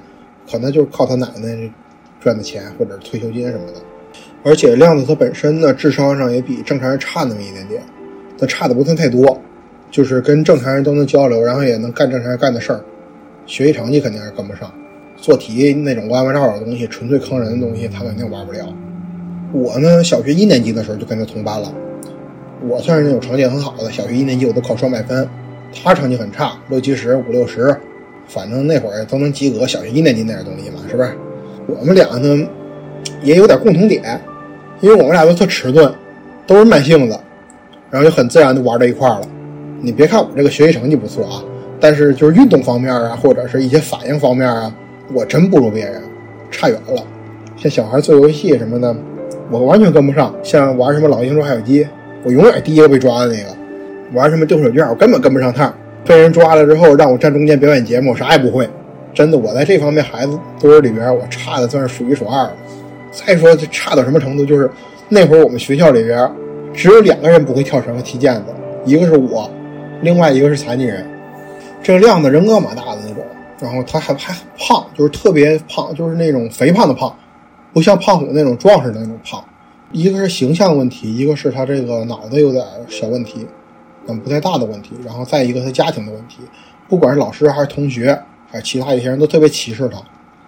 [0.49, 1.70] 可能就是靠他奶奶
[2.20, 3.80] 赚的钱或者退休金什么的。
[4.45, 7.82] 而且亮子他本身呢，智商上也比正常人差那么一点点，
[8.38, 9.40] 但差的不算太多，
[9.90, 12.80] 就是跟正常人都能交流，然后也能干正常人干的事儿。
[13.47, 14.72] 学习成绩肯定是跟不上，
[15.16, 18.66] 做题那种弯弯绕绕的东西，纯粹坑人的东西，他肯定玩不了。
[19.53, 21.72] 我呢，小学一年级的时候就跟他同班了。
[22.66, 25.26] 我算是那种成绩很好的，小学一年级我都考双百分。
[25.82, 27.74] 他成绩很差，六七十、五六十，
[28.26, 29.66] 反正那会儿都能及格。
[29.66, 31.11] 小学一年级那点东西嘛，是不是？
[31.66, 32.47] 我们俩呢，
[33.22, 34.20] 也有点共同点，
[34.80, 35.92] 因为我们俩都特迟钝，
[36.46, 37.18] 都是慢性子，
[37.90, 39.28] 然后就很自然的玩到一块儿了。
[39.80, 41.42] 你别看我这个学习成绩不错啊，
[41.80, 44.74] 但是就是运动方面啊，或者是一些反应方面啊，
[45.12, 46.02] 我真不如别人，
[46.50, 47.02] 差远了。
[47.56, 48.94] 像小孩做游戏什么的，
[49.50, 50.34] 我完全跟不上。
[50.42, 51.86] 像玩什么老鹰捉小鸡，
[52.22, 53.48] 我永远第一个被抓的那个。
[54.12, 55.74] 玩什么丢手绢，我根本跟不上趟。
[56.04, 58.68] 被人抓了之后，让我站中间表演节目，我啥也不会。
[59.14, 62.52] 真的，我在这方面孩子堆里边，我差的算是数一数二了。
[63.14, 64.70] 再说差到什么程度，就是
[65.08, 66.30] 那会儿我们学校里边
[66.74, 68.46] 只有两个人不会跳绳和踢毽子，
[68.84, 69.48] 一个是我，
[70.02, 71.08] 另外一个是残疾人。
[71.82, 73.24] 这个亮子人高马大的那种，
[73.60, 77.14] 然后他还还胖，就是特别胖，就是那种肥胖的胖，
[77.72, 79.44] 不像胖虎那种壮实的那种胖。
[79.92, 83.46] 一个是形象问题，一个是他这个脑子有点小问题，
[84.08, 84.96] 嗯，不太大的问题。
[85.04, 86.38] 然后再一个他家庭的问题，
[86.88, 88.18] 不管是老师还是同学
[88.50, 88.64] 还是。
[88.64, 89.98] 其他一些人都特别歧视他，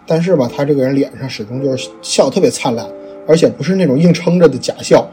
[0.07, 2.87] 但是吧，他这个人脸上始终就是笑特别灿烂，
[3.27, 5.05] 而且不是那种硬撑着的假笑，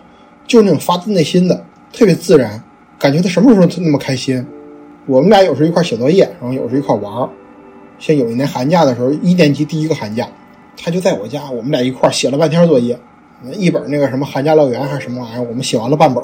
[0.46, 2.62] 就是那种发自内心的，特别自然，
[3.00, 4.46] 感觉他什么时候都那么开心。
[5.08, 7.30] 我们俩有时候一块写作业，然后有时候一块玩儿
[7.98, 10.28] 像有一年寒假的时候，一年级第一个寒假，
[10.78, 12.96] 他就在我家，我们俩一块写了半天作业，
[13.58, 16.24] 一本那个什么寒假乐园还是什么玩意儿，我们写完了半本。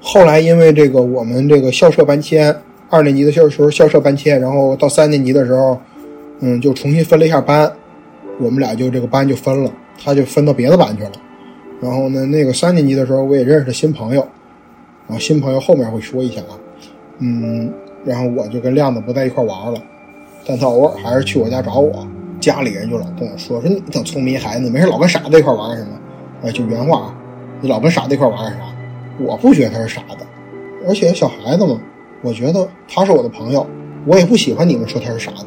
[0.00, 2.54] 后来因为这个我们这个校舍搬迁，
[2.90, 5.78] 二年级的校时候校舍搬迁，然后到三年级的时候。
[6.40, 7.68] 嗯，就重新分了一下班，
[8.38, 9.70] 我们俩就这个班就分了，
[10.02, 11.12] 他就分到别的班去了。
[11.80, 14.20] 然后呢，那个三年级的时候，我也认识了新朋友，
[15.06, 16.58] 然后新朋友后面会说一下啊。
[17.18, 17.72] 嗯，
[18.04, 19.80] 然后我就跟亮子不在一块玩了，
[20.46, 22.06] 但他偶尔还是去我家找我。
[22.40, 25.90] 家里人就老跟我说说你挺聪明孩子，没事老跟傻子一块玩什么？
[26.44, 27.12] 哎，就原话，
[27.60, 28.58] 你老跟傻子一块玩干啥？
[29.18, 30.24] 我不觉得他是傻子，
[30.86, 31.80] 而且小孩子嘛，
[32.22, 33.66] 我觉得他是我的朋友，
[34.06, 35.46] 我也不喜欢你们说他是傻子。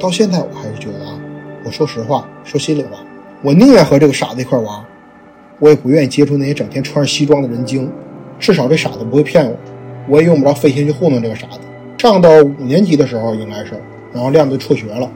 [0.00, 1.20] 到现在我还是觉得啊，
[1.64, 2.98] 我说实话，说心里话，
[3.42, 4.84] 我宁愿和这个傻子一块玩，
[5.58, 7.90] 我也不愿意接触那些整天穿着西装的人精。
[8.38, 9.56] 至少这傻子不会骗我，
[10.08, 11.60] 我也用不着费心去糊弄这个傻子。
[11.98, 13.80] 上到五年级的时候应该是，
[14.12, 15.10] 然后亮子辍学了，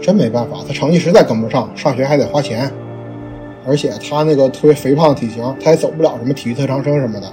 [0.00, 2.70] 真没办法，他成绩实在跟不上，上学还得花钱，
[3.66, 7.26] 而且他那个特别肥胖的体型，他也走不了什么体育特长生什么的，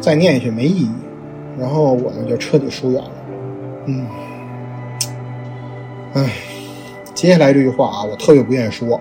[0.00, 0.90] 再念下去没意义。
[1.58, 3.10] 然后我们就彻底疏远了，
[3.86, 4.06] 嗯。
[6.12, 6.30] 唉，
[7.16, 9.00] 接下来这句话啊，我特别不愿意说，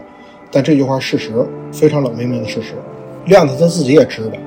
[0.50, 2.74] 但这句话事实，非常冷冰冰的事实。
[3.26, 4.38] 亮子他自己也知道，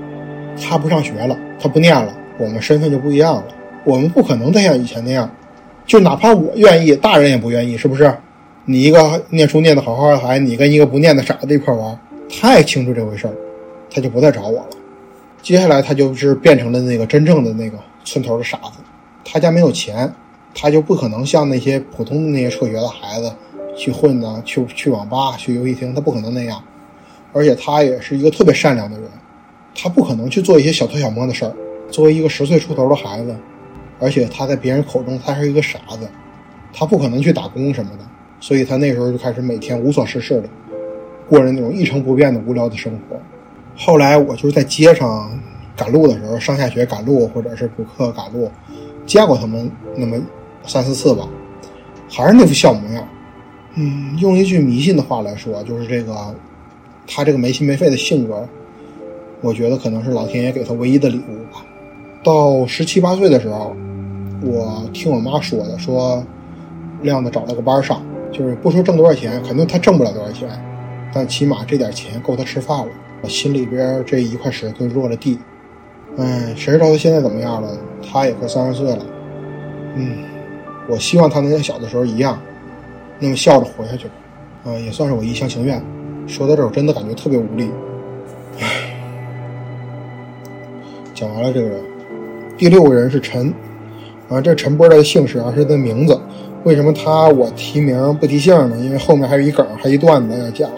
[0.59, 3.45] 他不上学了，他不念了，我们身份就不一样了。
[3.85, 5.31] 我们不可能再像以前那样，
[5.85, 8.11] 就哪怕我愿意，大人也不愿意，是不是？
[8.65, 11.99] 你一个念书念得好好的孩子，你跟一个不念的傻子一块玩，
[12.41, 13.35] 他也清楚这回事儿，
[13.91, 14.69] 他就不再找我了。
[15.43, 18.79] 接下来他就是变成了那个真正的那个村头的傻子，
[19.27, 20.11] 他家没有钱。
[20.55, 23.31] 他就不可能像那些普通的那些辍学的孩子
[23.79, 26.61] 去混呢，去去网吧、去游戏厅，他不可能那样。
[27.33, 29.09] 而且他也是一个特别善良的人，
[29.75, 31.53] 他不可能去做一些小偷小摸的事儿。
[31.91, 33.37] 作为一个十岁出头的孩子，
[34.01, 36.09] 而且他在别人口中他是一个傻子，
[36.73, 38.05] 他不可能去打工什么的。
[38.41, 40.49] 所以他那时候就开始每天无所事事的
[41.29, 43.17] 过着那种一成不变的无聊的生活。
[43.77, 45.31] 后来我就是在街上
[45.77, 48.51] 赶路的时候，上下学赶路或者是补课赶路，
[49.07, 50.21] 见过他们那么。
[50.67, 51.27] 三四次吧，
[52.11, 53.09] 还是那副笑模样。
[53.75, 56.35] 嗯，用一句迷信的话来说，就是这个，
[57.07, 58.49] 他这个没心没肺的性格，
[59.41, 61.65] 我觉得可能是老天爷给他唯一的礼物吧。
[62.25, 63.77] 到十七八岁的时候，
[64.43, 66.25] 我听我妈说的，说
[67.03, 68.03] 亮子找了个班上，
[68.33, 70.49] 就是不说挣多少钱，肯定他挣不了多少钱，
[71.13, 72.93] 但起码这点钱够他吃饭了。
[73.23, 75.39] 我心里边这一块石头落了地。
[76.17, 77.79] 哎，谁知道他现在怎么样了？
[78.11, 79.07] 他也快三十岁了。
[79.95, 80.25] 嗯。
[80.89, 82.41] 我希望他能像小的时候一样，
[83.21, 84.15] 那么笑着活下去吧，
[84.65, 85.83] 啊，也算是我一厢情愿。
[86.27, 87.71] 说到这儿，我真的感觉特别无力。
[88.61, 88.95] 唉，
[91.15, 91.81] 讲完了这个人，
[92.57, 93.53] 第六个人是陈，
[94.29, 96.21] 啊，这陈波的姓氏啊是他的名字。
[96.65, 98.77] 为什么他我提名不提姓呢？
[98.79, 100.71] 因为后面还有一梗，还一段子要讲。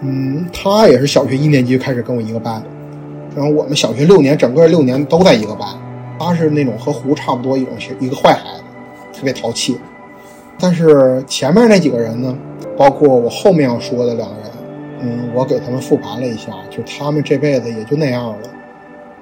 [0.00, 2.62] 嗯，他也是小学一年级开始跟我一个班，
[3.34, 5.68] 然后我们小学六年，整个六年都在一个班。
[6.18, 8.62] 他是那种和胡差不多一种一个坏孩子。
[9.12, 9.78] 特别淘气，
[10.58, 12.36] 但是前面那几个人呢，
[12.76, 14.50] 包括我后面要说的两个人，
[15.00, 18.48] 嗯，我给他们复盘了一下，就他们这辈子也就那样了，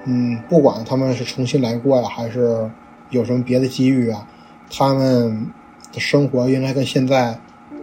[0.05, 2.69] 嗯，不管他们是重新来过呀，还是
[3.09, 4.25] 有什么别的机遇啊，
[4.71, 5.47] 他们
[5.91, 7.37] 的生活应该跟现在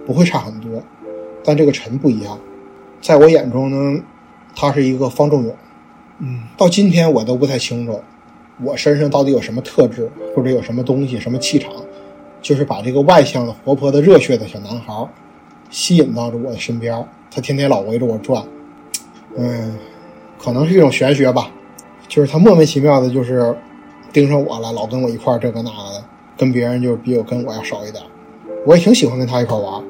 [0.06, 0.82] 不会差很多。
[1.44, 2.38] 但这个陈不一样，
[3.02, 4.02] 在我眼中呢，
[4.56, 5.54] 他是一个方仲永，
[6.20, 8.00] 嗯，到今天我都不太清楚，
[8.62, 11.70] 我身上到底有什么特质，或者有什么东西，什么气场。
[12.42, 15.08] 就是把这个外向的、活泼的、热血的小男孩
[15.70, 18.44] 吸引到了我的身边，他天天老围着我转，
[19.38, 19.78] 嗯，
[20.38, 21.50] 可能是一种玄学吧，
[22.08, 23.56] 就是他莫名其妙的，就是
[24.12, 26.04] 盯上我了，老跟我一块这个那个的，
[26.36, 28.02] 跟别人就比我跟我要少一点。
[28.66, 29.82] 我也挺喜欢跟他一块玩。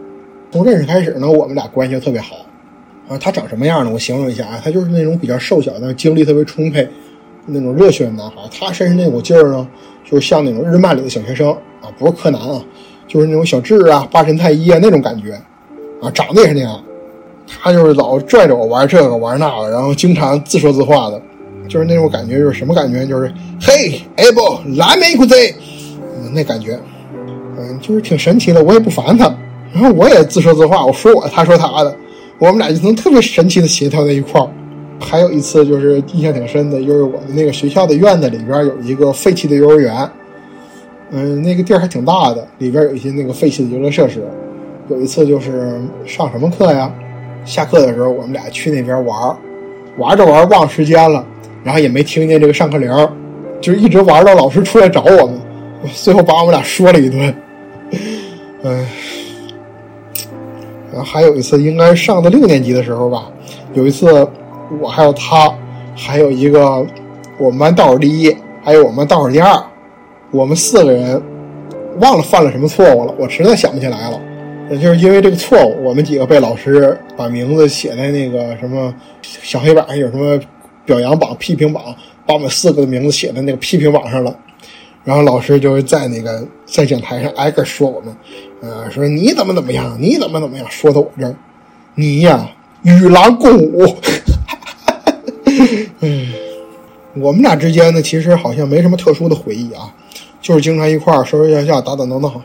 [0.50, 2.36] 从认识开始呢，我们俩关系就特别好。
[3.08, 3.90] 啊，他长什么样呢？
[3.90, 6.88] 我形容一下啊，他就是那种比较瘦小，但是精力特别充沛，
[7.46, 8.36] 那种热血的男孩。
[8.50, 9.66] 他身上那股劲儿呢，
[10.04, 12.62] 就是像那种日漫里的小学生啊，不是柯南啊，
[13.06, 15.32] 就是那种小智啊、八神太一啊那种感觉。
[16.00, 16.82] 啊，长得也是那样。
[17.46, 21.20] 他就是老拽着我玩这个玩那个，然后经常自说自话的，
[21.68, 23.06] 就是那种感觉，就是什么感觉？
[23.06, 24.40] 就是嘿，哎不，
[24.76, 25.34] 蓝莓裤子，
[26.32, 26.78] 那感觉，
[27.58, 28.62] 嗯，就是挺神奇的。
[28.62, 29.32] 我也不烦他，
[29.72, 31.94] 然后我也自说自话，我说我，他说他的，
[32.38, 34.48] 我们俩就能特别神奇的协调在一块儿。
[35.02, 40.08] 还有一次就是印象挺深的，就是我们那个学校的院子里边有一个废弃的幼儿园，
[41.10, 44.22] 嗯，那个地儿还挺大的，里边有一些那个废弃的游乐设施。
[44.88, 46.92] 有一次就是上什么课呀？
[47.44, 49.36] 下课的时候，我们俩去那边玩，
[49.98, 51.24] 玩着玩忘时间了，
[51.64, 52.90] 然后也没听见这个上课铃，
[53.60, 55.40] 就一直玩到老师出来找我们，
[55.92, 57.34] 最后把我们俩说了一顿。
[58.62, 58.86] 嗯，
[60.92, 63.30] 然后还有一次，应该上的六年级的时候吧，
[63.74, 64.28] 有一次
[64.80, 65.52] 我还有他，
[65.94, 66.84] 还有一个
[67.38, 69.62] 我们班倒数第一，还有我们班倒数第二，
[70.30, 71.22] 我们四个人
[72.00, 74.20] 忘了犯了什么错误了，我实在想不起来了。
[74.70, 78.92] 也就是因为这个错误，我们几个被老师把名字写在那个什么
[79.22, 80.40] 小黑板上，有什么
[80.86, 81.94] 表扬榜、批评榜，
[82.24, 84.34] 把我们四个的名字写在那个批评榜上了。
[85.04, 88.16] 然后老师就是在那个在讲台上挨个说我们，
[88.62, 91.34] 呃，说你怎么怎么样，你怎么怎么样，说到我这儿，
[91.96, 92.48] 你呀
[92.82, 93.84] 与狼共舞。
[97.14, 99.92] 我们俩之间呢，其实好像没什么特殊的回忆啊，
[100.40, 102.40] 就是经常一块儿说说笑笑，打打闹闹。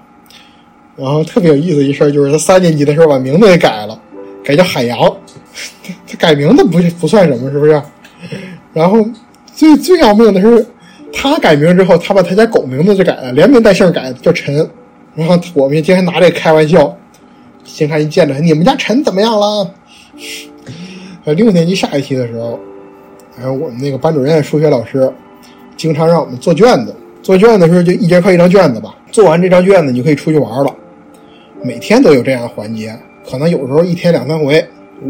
[0.96, 4.00] 然后特别有意思一事儿，就是他三年级的时候把名字给改了，
[4.44, 4.98] 改叫海洋。
[6.08, 7.82] 他改名字不不算什么，是不是？
[8.74, 9.04] 然后
[9.54, 10.66] 最最要命的是，
[11.14, 14.70] 他改名之后，他把他家狗名字就改了，连名带姓改叫陈。
[15.16, 16.96] 然后我们经常拿这开玩笑，
[17.64, 19.72] 经常一见着你们家陈怎么样了？
[21.36, 22.60] 六年级下学期的时候，
[23.40, 25.14] 还有我们那个班主任、数学老师，
[25.76, 26.96] 经常让我们做卷子。
[27.22, 30.74] 做卷子的时候就一节课一张卷子吧，做完这张卷子你就可以出去玩了。
[31.62, 32.98] 每天都有这样的环节，
[33.30, 34.66] 可能有时候一天两三回。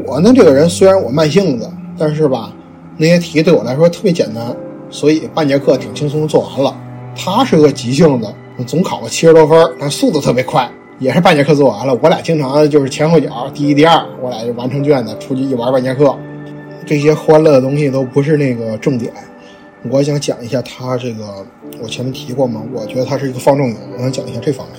[0.05, 2.51] 我呢，这个人虽然我慢性子，但是吧，
[2.97, 4.53] 那些题对我来说特别简单，
[4.89, 6.75] 所以半节课挺轻松做完了。
[7.15, 8.27] 他是个急性子，
[8.65, 10.69] 总考个七十多分，但速度特别快，
[10.99, 11.97] 也是半节课做完了。
[12.01, 16.13] 我俩经常就是前后脚，第一第二，我俩就完成卷子，出去一玩半节课。
[16.87, 19.11] 这些欢乐的东西都不是那个重点，
[19.91, 21.45] 我想讲一下他这个，
[21.81, 24.77] 我前面提过嘛，我觉得他是一个放纵人，我想讲一下这方面。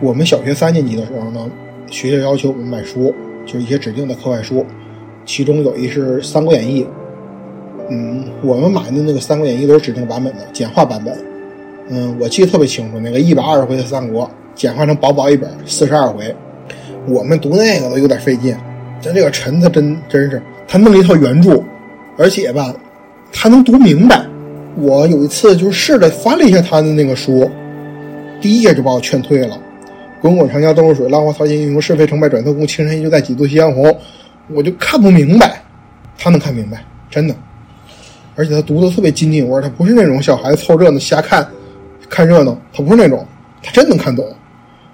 [0.00, 1.50] 我们小学三年级的时候呢，
[1.90, 3.12] 学校要求我们买书，
[3.44, 4.64] 就是一些指定的课外书，
[5.26, 6.84] 其中有一是《三国演义》。
[7.90, 11.18] 嗯，我们买的那个《三国演义》都是指定版本的，简化版本。
[11.88, 16.32] 嗯，我记得特别清楚，那个一百二十回的三国，简化成薄薄一本，四十二回。
[17.08, 18.56] 我们读那个都有点费劲。
[19.00, 21.64] 咱这个陈他真真是，他弄了一套原著，
[22.18, 22.74] 而且吧，
[23.32, 24.22] 他能读明白。
[24.76, 27.50] 我有一次就是试着翻了一下他的那个书，
[28.40, 29.58] 第一页就把我劝退了。
[30.20, 32.66] 滚滚长江东逝水，浪花淘尽英雄是非成败转头空。
[32.66, 33.96] 青山依旧在，几度夕阳红。
[34.48, 35.62] 我就看不明白，
[36.18, 37.34] 他能看明白，真的。
[38.36, 41.46] 而且他读的特别津津有味，他不是那种小孩子凑热闹瞎看，
[42.10, 43.26] 看热闹，他不是那种，
[43.62, 44.24] 他真能看懂。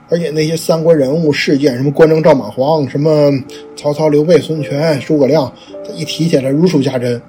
[0.09, 3.31] 而且那些三国人物事件，什么关张赵马黄，什么
[3.77, 5.51] 曹操刘备孙权诸葛亮，
[5.87, 7.21] 他一提起来如数家珍。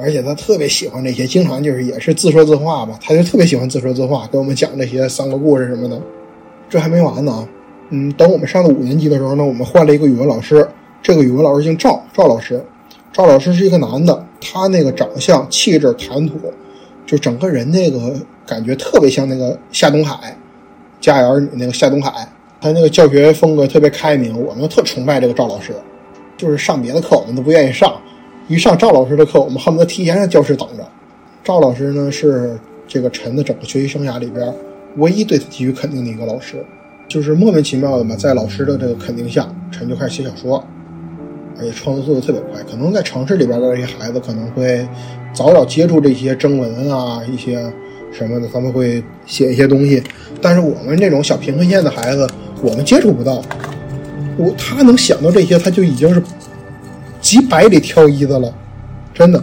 [0.00, 6.00] 而且他特别喜欢这些，经常就是也是自说自话吧，他就特别喜欢自说自话，跟我们讲这些三国故事什么的。
[6.68, 7.48] 这还没完呢，
[7.90, 10.66] 嗯，等我们上了五年级的时候呢，我们换了一个语文老师。
[11.02, 12.64] 这个语文老师姓赵，赵老师。
[13.12, 16.34] 赵老师是一个男的，他那个长相、气质、谈吐，
[17.04, 18.14] 就整个人那个
[18.46, 20.30] 感觉特别像那个夏东海，
[21.00, 22.28] 《家有儿女》那个夏东海。
[22.60, 25.72] 他那个教学风格特别开明，我们特崇拜这个赵老师。
[26.36, 28.00] 就是上别的课我们都不愿意上，
[28.46, 30.86] 一上赵老师的课，我们恨不得提前在教室等着。
[31.42, 34.54] 赵老师呢，是这个陈的整个学习生涯里边。
[34.96, 36.64] 唯一对他给予肯定的一个老师，
[37.06, 40.64] 就是莫名其妙的嘛，在老师的这个肯定下，陈就开始写小说，
[41.58, 42.60] 而且创作速度特别快。
[42.62, 44.86] 可能在城市里边的这些孩子可能会
[45.32, 47.72] 早早接触这些征文啊，一些
[48.12, 50.02] 什么的，他们会写一些东西。
[50.40, 52.26] 但是我们这种小贫困县的孩子，
[52.62, 53.42] 我们接触不到。
[54.36, 56.22] 我他能想到这些，他就已经是
[57.20, 58.52] 几百里挑一的了，
[59.12, 59.42] 真的。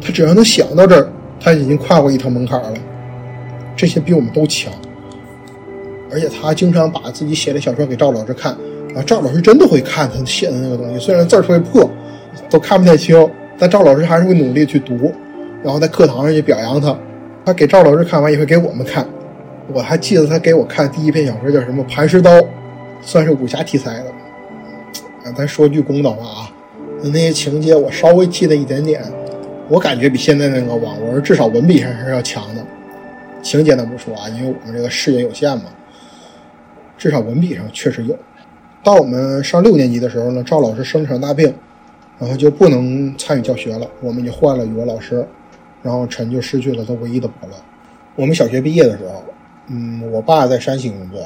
[0.00, 2.74] 他只要能想到这儿，他已经跨过一条门槛了。
[3.76, 4.72] 这些比我们都强，
[6.12, 8.52] 而且他经常把自己写的小说给赵老师看，
[8.94, 11.90] 啊，赵老师真的会看他写的那个东西，虽然字儿特别破，
[12.48, 13.28] 都看不太清，
[13.58, 15.12] 但赵老师还是会努力去读，
[15.62, 16.96] 然后在课堂上去表扬他。
[17.44, 19.06] 他给赵老师看完也会给我们看，
[19.72, 22.38] 我还记得他给我看第一篇小说叫什么《磐石刀》，
[23.00, 25.32] 算是武侠题材的。
[25.36, 26.52] 咱说句公道话啊，
[27.02, 29.02] 那些情节我稍微记得一点点，
[29.68, 32.64] 我感觉比现在那个网文至少文笔上是要强的。
[33.42, 35.64] 情节咱不说啊，因为我们这个视野有限嘛，
[36.98, 38.16] 至少文笔上确实有。
[38.82, 41.52] 到我们上六年级的时候呢，赵老师生场大病，
[42.18, 45.26] 然后就不能参与教学了，我们就换了语文老师，
[45.82, 47.54] 然后陈就失去了他唯一的伯乐。
[48.16, 49.22] 我们小学毕业的时候。
[49.72, 51.20] 嗯，我爸在山西工作，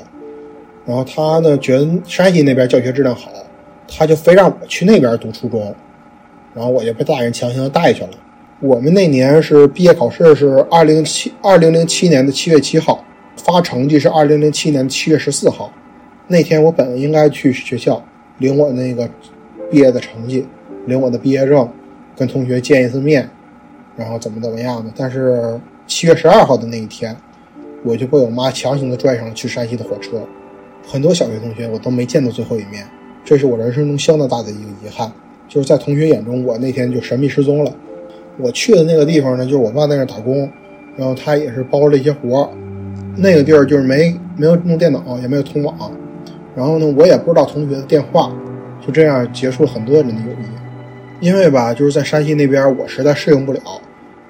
[0.85, 3.31] 然后他呢觉得山西那边教学质量好，
[3.89, 5.75] 他就非让我去那边读初中，
[6.53, 8.11] 然后我就被大人强行带去了。
[8.61, 13.03] 我们那年是毕业考试是二零七二零零七年的七月七号，
[13.39, 15.73] 发成绩是二零零七年七月十四号。
[16.29, 18.05] 那天我本应该去学校
[18.37, 19.09] 领我那个
[19.71, 20.47] 毕业的成绩，
[20.85, 21.67] 领我的毕业证，
[22.15, 23.31] 跟同学见一次面，
[23.97, 24.93] 然后怎么怎么样的。
[24.97, 27.17] 但是七月十二号的那一天。
[27.87, 30.19] 我就被我妈强行的拽上了去山西的火车，
[30.89, 32.83] 很多小学同学我都没见到最后一面，
[33.23, 35.13] 这是我人生中相当大的一个遗憾。
[35.51, 37.71] 就是在同学眼中，我那天就神秘失踪了。
[38.39, 40.51] 我去的那个地方呢，就是我爸在那打工，
[40.97, 42.49] 然后他也是包了一些活儿
[43.19, 45.93] 那个地儿就是没没有弄电脑，也没有通网，
[46.57, 48.35] 然后呢，我也不知道同学的电话，
[48.81, 50.64] 就这样结束了很多人的友谊。
[51.25, 53.61] 因为吧，就是在山西那边，我实在适应不了，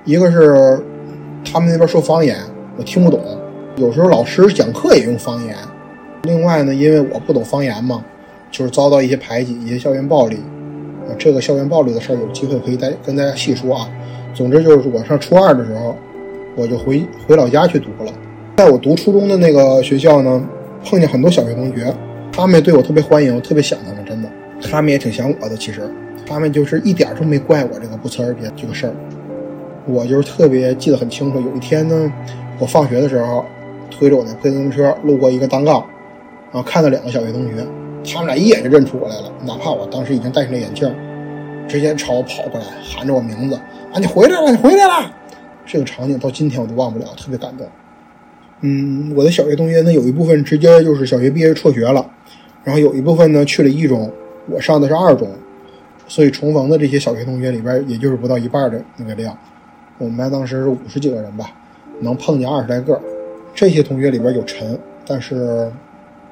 [0.05, 0.81] 一个是
[1.45, 2.37] 他们那边说方言，
[2.77, 3.21] 我听不懂。
[3.75, 5.57] 有时候老师讲课也用方言，
[6.23, 8.05] 另外呢，因为我不懂方言嘛，
[8.49, 10.37] 就是遭到一些排挤，一些校园暴力。
[11.09, 13.91] 啊，这个校园暴力的事儿，有机会可以再跟大家细说啊。
[14.33, 15.97] 总之就是我上初二的时候，
[16.55, 18.13] 我就回回老家去读了。
[18.59, 20.41] 在我读初中的那个学校呢，
[20.85, 21.93] 碰见很多小学同学，
[22.31, 24.31] 他们也对我特别欢迎，我特别想他们，真的，
[24.63, 25.57] 他们也挺想我的。
[25.57, 25.91] 其实，
[26.27, 28.95] 他们就是一点都没怪我这个不辞而别这个事儿。
[29.87, 32.13] 我就是特别记得很清楚，有一天呢，
[32.59, 33.45] 我放学的时候。
[33.91, 35.75] 推着我的自行车路过一个单杠，
[36.51, 37.65] 然后看到两个小学同学，
[38.05, 39.31] 他们俩一眼就认出我来了。
[39.47, 40.93] 哪怕我当时已经戴上了眼镜，
[41.69, 43.55] 直接朝我跑过来，喊着我名字
[43.95, 45.15] ：“啊，你回来了，你回来了！”
[45.65, 47.65] 这个场景到今天我都忘不了，特别感动。
[48.63, 52.05] 嗯，我的小学同学呢，有一部分直接就是小学毕业辍学了，
[52.65, 54.11] 然后有一部分呢去了一中，
[54.51, 55.29] 我上的是二中，
[56.07, 59.37] 所以重逢的这些小学同学里边，也就是不到一半的那个量。
[59.99, 61.51] 我们班当时是五十几个人吧，
[62.01, 63.01] 能碰见二十来个。
[63.55, 65.71] 这些同学里边有陈，但是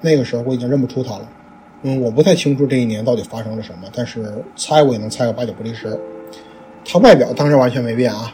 [0.01, 1.29] 那个时候我已经认不出他了。
[1.83, 5.99] 嗯，我不太清楚这一年到底发生了什么，但是猜我也能猜个八九不离十。
[6.85, 8.33] 他外表当时完全没变啊，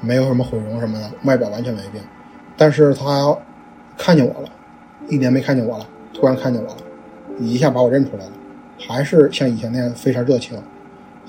[0.00, 2.02] 没有什么毁容什么的，外表完全没变。
[2.56, 3.36] 但是他
[3.96, 4.48] 看见我了，
[5.08, 6.76] 一年没看见我了，突然看见我了，
[7.38, 8.32] 一下把我认出来了，
[8.78, 10.58] 还是像以前那样非常热情，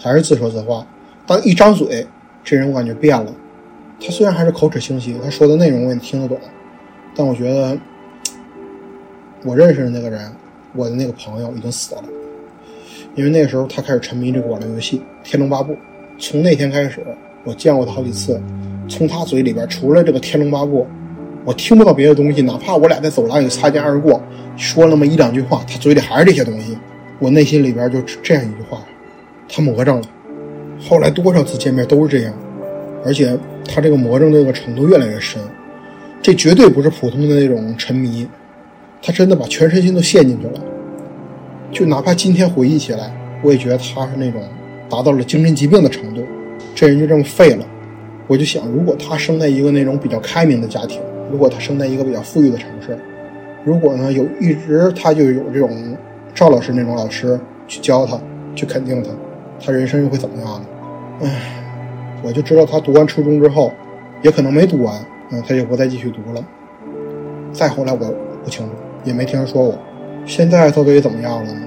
[0.01, 0.85] 还是自说自话。
[1.27, 2.05] 但一张嘴，
[2.43, 3.31] 这人我感觉变了。
[4.03, 6.37] 他虽然还是口齿清晰，他说的内容我也听得懂。
[7.15, 7.77] 但我觉得，
[9.43, 10.31] 我认识的那个人，
[10.73, 12.03] 我的那个朋友已经死了，
[13.15, 15.73] 因为那个时候他开始沉迷这个网络游戏《天龙八部》。
[16.17, 17.05] 从那天开始，
[17.43, 18.41] 我见过他好几次，
[18.87, 20.83] 从他嘴里边除了这个《天龙八部》，
[21.45, 22.41] 我听不到别的东西。
[22.41, 24.21] 哪怕我俩在走廊里擦肩而过，
[24.57, 26.77] 说那么一两句话，他嘴里还是这些东西。
[27.19, 28.81] 我内心里边就这样一句话：
[29.53, 30.01] 他魔怔了。
[30.79, 32.33] 后来多少次见面都是这样，
[33.05, 33.37] 而且
[33.67, 35.41] 他这个魔怔这个程度越来越深。
[36.21, 38.27] 这绝对不是普通的那种沉迷，
[39.01, 40.53] 他真的把全身心都陷进去了。
[41.71, 43.11] 就哪怕今天回忆起来，
[43.43, 44.41] 我也觉得他是那种
[44.89, 46.23] 达到了精神疾病的程度。
[46.73, 47.65] 这人就这么废了。
[48.27, 52.97] 我就想，如果他生在一个那种比较开明的家庭，如果他生在一个比较富裕的城市，
[53.63, 55.97] 如果呢有一直他就有这种
[56.33, 58.19] 赵老师那种老师去教他，
[58.55, 59.09] 去肯定他，
[59.63, 60.67] 他人生又会怎么样呢？
[61.21, 61.63] 唉，
[62.23, 63.71] 我就知道他读完初中之后，
[64.23, 64.99] 也可能没读完。
[65.29, 66.43] 嗯，他就不再继续读了。
[67.53, 69.77] 再后来我不清楚，也没听说过。
[70.25, 71.61] 现在到底怎么样了呢？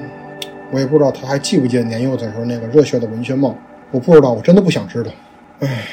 [0.72, 3.54] 我也不知道他还记不记得年幼的时候那个热血的文学梦。
[3.90, 5.10] 我不知道，我真的不想知道。
[5.60, 5.84] 唉，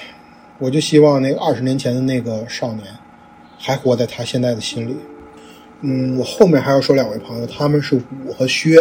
[0.57, 2.85] 我就希望那个二十年前的那个少年，
[3.59, 4.97] 还活在他现在的心里。
[5.81, 8.75] 嗯，我后面还要说两位朋友，他们是武和薛。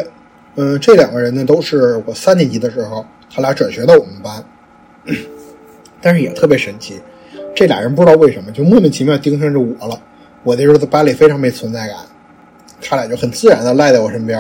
[0.63, 3.03] 嗯，这两个人呢，都是我三年级的时候，
[3.35, 4.45] 他俩转学到我们班，
[6.03, 7.01] 但是也特别神奇。
[7.55, 9.99] 这俩人不知道为什么就莫名其妙盯上着我了。
[10.43, 11.97] 我那时候在班里非常没存在感，
[12.83, 14.39] 他俩就很自然的赖在我身边。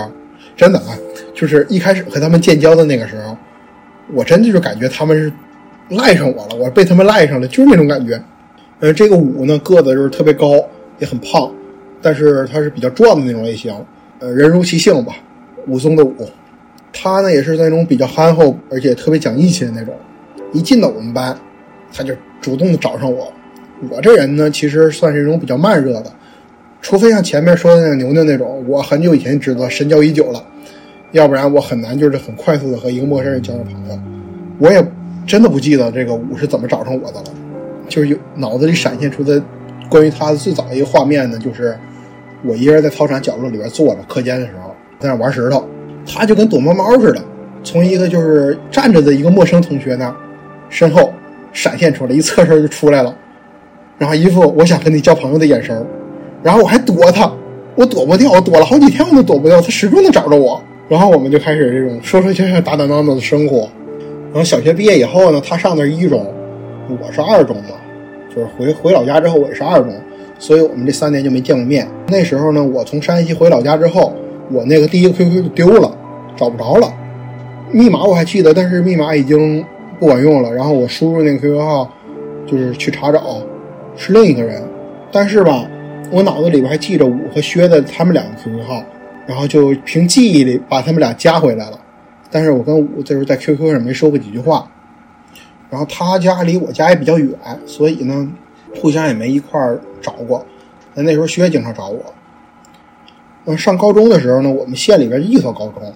[0.56, 0.92] 真的啊，
[1.34, 3.34] 就是一开始和他们建交的那个时候，
[4.12, 5.32] 我真的就感觉他们是
[5.88, 8.22] 赖上我了，我被他们赖上了，就是那种感觉。
[8.80, 10.62] 呃，这个武呢个子就是特别高，
[10.98, 11.50] 也很胖，
[12.02, 13.74] 但是他是比较壮的那种类型。
[14.18, 15.14] 呃，人如其性吧，
[15.66, 16.14] 武松的武。
[16.92, 19.94] 他呢也是那种比较憨厚，而且特别讲义气的那种。
[20.52, 21.38] 一进到我们班，
[21.92, 22.14] 他就。
[22.40, 23.30] 主动的找上我，
[23.90, 26.10] 我这人呢，其实算是一种比较慢热的，
[26.80, 30.42] 除非像前面说的那个牛牛那种，我很久以前知道，深交已久了，
[31.12, 34.00] 要不然我很难就是很快速的和一个陌生人交上朋友。
[34.58, 34.82] 我也
[35.26, 37.26] 真的不记得这个武是怎么找上我的了，
[37.90, 39.38] 就是有脑子里闪现出的
[39.90, 41.78] 关于他最早的一个画面呢，就是
[42.42, 44.59] 我一个人在操场角落里边坐着，课间的时候
[45.00, 45.66] 在那玩石头，
[46.06, 47.20] 他就跟躲猫猫似的，
[47.64, 50.14] 从一个就是站着的一个陌生同学那
[50.68, 51.12] 身后
[51.52, 53.12] 闪现出来，一侧身就出来了，
[53.98, 55.84] 然后一副我想跟你交朋友的眼神
[56.42, 57.30] 然后我还躲他，
[57.74, 60.62] 我躲不掉，我躲了好几天我都躲不掉，他始终能找着我。
[60.88, 63.68] 然后我们就开始这种说说笑笑、打打闹闹的生活。
[64.32, 66.26] 然后小学毕业以后呢，他上的是一中，
[66.88, 67.76] 我是二中嘛，
[68.34, 69.92] 就是回回老家之后我也是二中，
[70.38, 71.86] 所以我们这三年就没见过面。
[72.08, 74.12] 那时候呢，我从山西回老家之后，
[74.50, 75.96] 我那个第一个 QQ 就丢了，
[76.36, 76.92] 找不着了，
[77.72, 79.64] 密码我还记得，但是密码已经
[79.98, 80.52] 不管用了。
[80.52, 81.90] 然后我输入那个 QQ 号，
[82.46, 83.42] 就是去查找，
[83.96, 84.62] 是另一个人，
[85.10, 85.66] 但是吧。
[86.12, 88.82] 我脑子里边还记着武和薛的他们两个 QQ 号，
[89.28, 91.78] 然后就凭记忆里把他们俩加回来了。
[92.32, 94.68] 但是我跟武这时候在 QQ 上没说过几句话，
[95.70, 97.30] 然后他家离我家也比较远，
[97.64, 98.28] 所以呢，
[98.74, 100.44] 互相也没一块儿找过。
[100.94, 102.02] 那那时候薛经常找我。
[103.46, 105.92] 嗯，上高中的时候呢，我们县里边一所高中，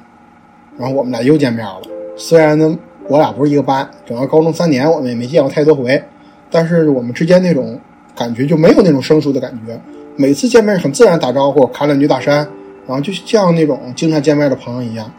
[0.78, 1.82] 然后我们俩又见面了。
[2.16, 2.78] 虽然呢，
[3.08, 6.02] 我俩不是一个班，整个高中三年我们也没见过太多回，
[6.50, 7.78] 但是我们之间那种
[8.16, 9.78] 感觉就没有那种生疏的感觉。
[10.16, 12.36] 每次见面很自然打招呼，侃两句大山，
[12.86, 15.10] 然后就像那种经常见面的朋友一样。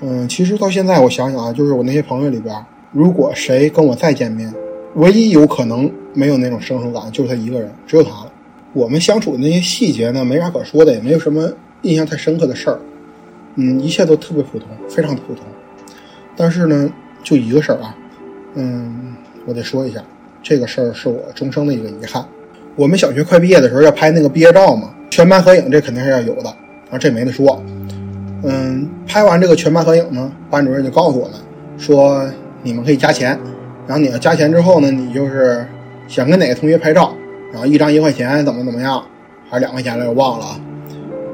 [0.00, 2.54] 嗯，其实到现在我想想啊，就是我那些朋友里边，
[2.92, 4.52] 如果谁跟我再见面，
[4.96, 8.32] 唯一有可能没有那种生疏感，就是他一个人，只有他了。
[8.72, 11.50] 我们相处的那些细节呢，没啥可说的，也没有什么
[11.82, 12.78] 印象太深刻的事儿。
[13.56, 15.44] 嗯，一切都特别普通，非常普通。
[16.36, 16.88] 但是呢，
[17.22, 17.94] 就一个事儿啊，
[18.54, 19.14] 嗯，
[19.44, 20.02] 我得说一下，
[20.42, 22.24] 这个事儿是我终生的一个遗憾。
[22.76, 26.48] 我们小学快毕业的时候要拍那个毕业照嘛，全班合影，这肯定是要有的
[26.90, 27.60] 啊，这没得说。
[28.42, 31.36] 嗯，拍完这个全班合影呢，班主任就告诉我们
[31.76, 32.24] 说，
[32.62, 33.38] 你们可以加钱，
[33.86, 35.66] 然后你要加钱之后呢，你就是
[36.06, 37.12] 想跟哪个同学拍照，
[37.52, 39.04] 然后一张一块钱，怎么怎么样，
[39.50, 40.58] 还是两块钱来，我忘了。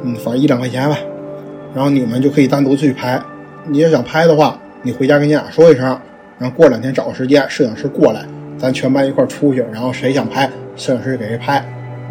[0.03, 0.99] 嗯，反正一两块钱吧。
[1.75, 3.21] 然后你们就可以单独去拍。
[3.67, 5.85] 你要想拍的话，你回家跟家长说一声，
[6.39, 8.25] 然后过两天找个时间，摄影师过来，
[8.57, 10.49] 咱全班一块出去，然后谁想拍。
[10.77, 11.65] 摄影师给谁拍？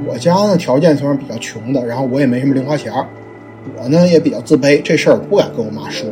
[0.05, 2.91] 我家呢条件虽然比较穷的，然后我也没什么零花钱，
[3.77, 6.07] 我呢也比较自卑，这事儿不敢跟我妈说。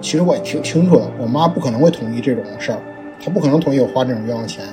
[0.00, 2.78] 其实我也挺清楚的，我妈不可能会同意这种事儿，
[3.24, 4.64] 她不可能同意我花这种冤枉钱。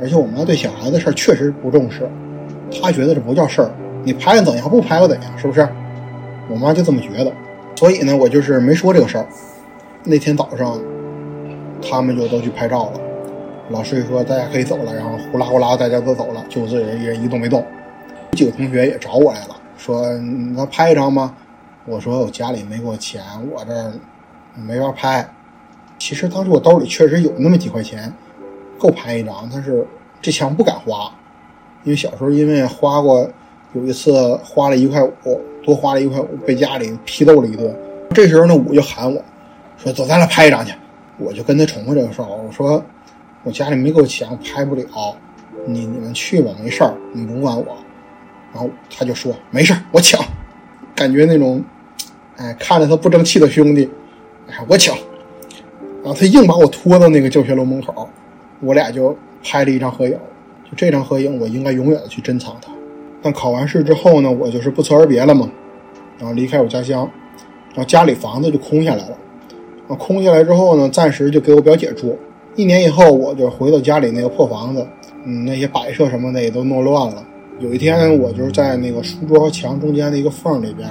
[0.00, 2.08] 而且我妈对小孩子事儿确实不重视，
[2.70, 3.70] 她觉得这不叫事儿，
[4.04, 5.66] 你拍又怎样，不拍又怎样，是不是？
[6.48, 7.32] 我妈就这么觉得，
[7.74, 9.26] 所以呢，我就是没说这个事儿。
[10.04, 10.78] 那天早上，
[11.82, 13.00] 他们就都去拍照了。
[13.70, 17.64] 老师说大家可以走了，然后呼啦呼啦大家都走了，就我自己一人一动没动。
[18.32, 21.34] 几个同学也找我来了，说能拍一张吗？
[21.86, 23.92] 我说我家里没给我钱，我这儿
[24.54, 25.26] 没法拍。
[25.98, 28.12] 其实当时我兜里确实有那么几块钱，
[28.78, 29.86] 够拍一张，但是
[30.20, 31.10] 这钱我不敢花，
[31.84, 33.26] 因为小时候因为花过，
[33.74, 37.74] 有一次花了一块五，多花了一块五，被家里批斗了一顿。
[38.10, 39.22] 这时候呢，五就喊我
[39.76, 40.72] 说走，咱俩拍一张去。
[41.18, 42.82] 我就跟他重复这个事儿，我说。
[43.46, 44.86] 我家里没够钱，拍不了。
[45.66, 47.76] 你你们去吧，没事儿，你甭管我。
[48.54, 50.18] 然后他就说没事儿，我抢。
[50.94, 51.62] 感觉那种，
[52.38, 53.86] 哎，看着他不争气的兄弟，
[54.48, 54.96] 哎，我抢。
[56.02, 58.08] 然后他硬把我拖到那个教学楼门口，
[58.60, 60.18] 我俩就拍了一张合影。
[60.64, 62.72] 就这张合影，我应该永远的去珍藏它。
[63.24, 65.50] 但考完试之后呢，我就是不辞而别了嘛，
[66.18, 67.10] 然后离开我家乡，
[67.70, 69.16] 然后家里房子就空下来了。
[69.88, 72.18] 啊，空下来之后呢，暂时就给我表姐住。
[72.54, 74.86] 一年以后，我就回到家里那个破房子，
[75.24, 77.24] 嗯，那些摆设什么的也都弄乱了。
[77.60, 80.86] 有一天，我就是在那个书桌和墙中间的一个缝里边，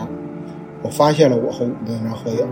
[0.81, 2.47] 我发现了我和武的那张合影。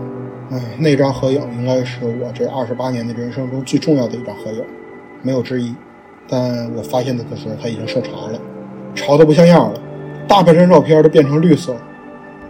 [0.50, 4.62] 哎，那张合影应该是我这二十八年的人生中最重要的一张合影，
[5.22, 5.74] 没有之一。
[6.28, 8.40] 但我发现它的时候，他已经受潮了，
[8.94, 9.80] 潮的不像样了。
[10.28, 11.80] 大半张照片都变成绿色了，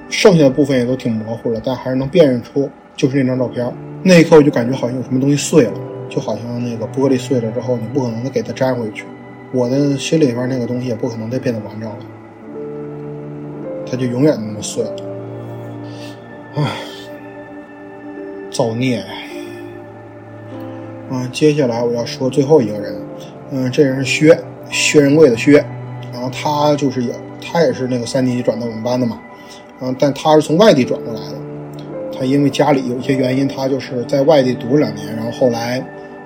[0.09, 3.73] 剩下的部分也都挺模糊了，但还是能辨认出就是那张照片。
[4.03, 5.73] 那一刻，我就感觉好像有什么东西碎了。
[6.09, 9.07] 就好像那个玻璃碎了之后，你不可能再给它粘回去。
[9.51, 11.97] 我的心里边那个东西也不可能再变得完整了，
[13.91, 14.93] 它就永远那么碎了。
[16.57, 16.63] 唉，
[18.51, 19.03] 造孽！
[21.11, 22.95] 嗯，接下来我要说最后一个人，
[23.51, 24.39] 嗯，这人是薛
[24.71, 25.65] 薛仁贵的薛，
[26.33, 29.21] 他就是也他也是那个三年级转到我们班的嘛，
[29.81, 31.37] 嗯，但他是从外地转过来的，
[32.19, 35.85] 他因为家里有一些原因，他就是在外地读了两年，然后后来。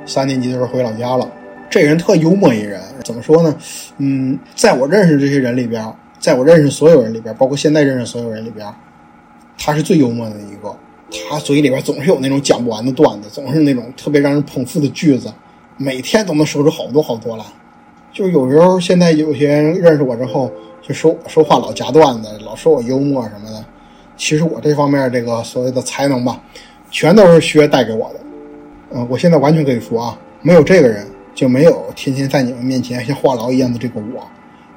[0.09, 1.28] 三年级的时候回老家了，
[1.68, 3.57] 这人特幽默一人，怎么说呢？
[3.98, 5.84] 嗯，在我认识这些人里边，
[6.20, 8.64] 在我认识所有人里边，包括现在认识所有人里边，
[9.59, 10.72] 他是最幽默的一个。
[11.28, 15.28] 他嘴里边总是有那种讲不完的段子，总是那种特别让人捧腹的句子，
[15.76, 17.44] 每天都能说出好多好多来。
[18.16, 20.50] 就有时候现在有些人认识我之后，
[20.80, 23.62] 就说说话老夹段子，老说我幽默什么的。
[24.16, 26.40] 其实我这方面这个所谓的才能吧，
[26.90, 28.20] 全都是薛带给我的。
[28.94, 34.26] 嗯，我现在完全可以说啊，没有这个人，就没有天天在你们面前像话痨一样的这个我，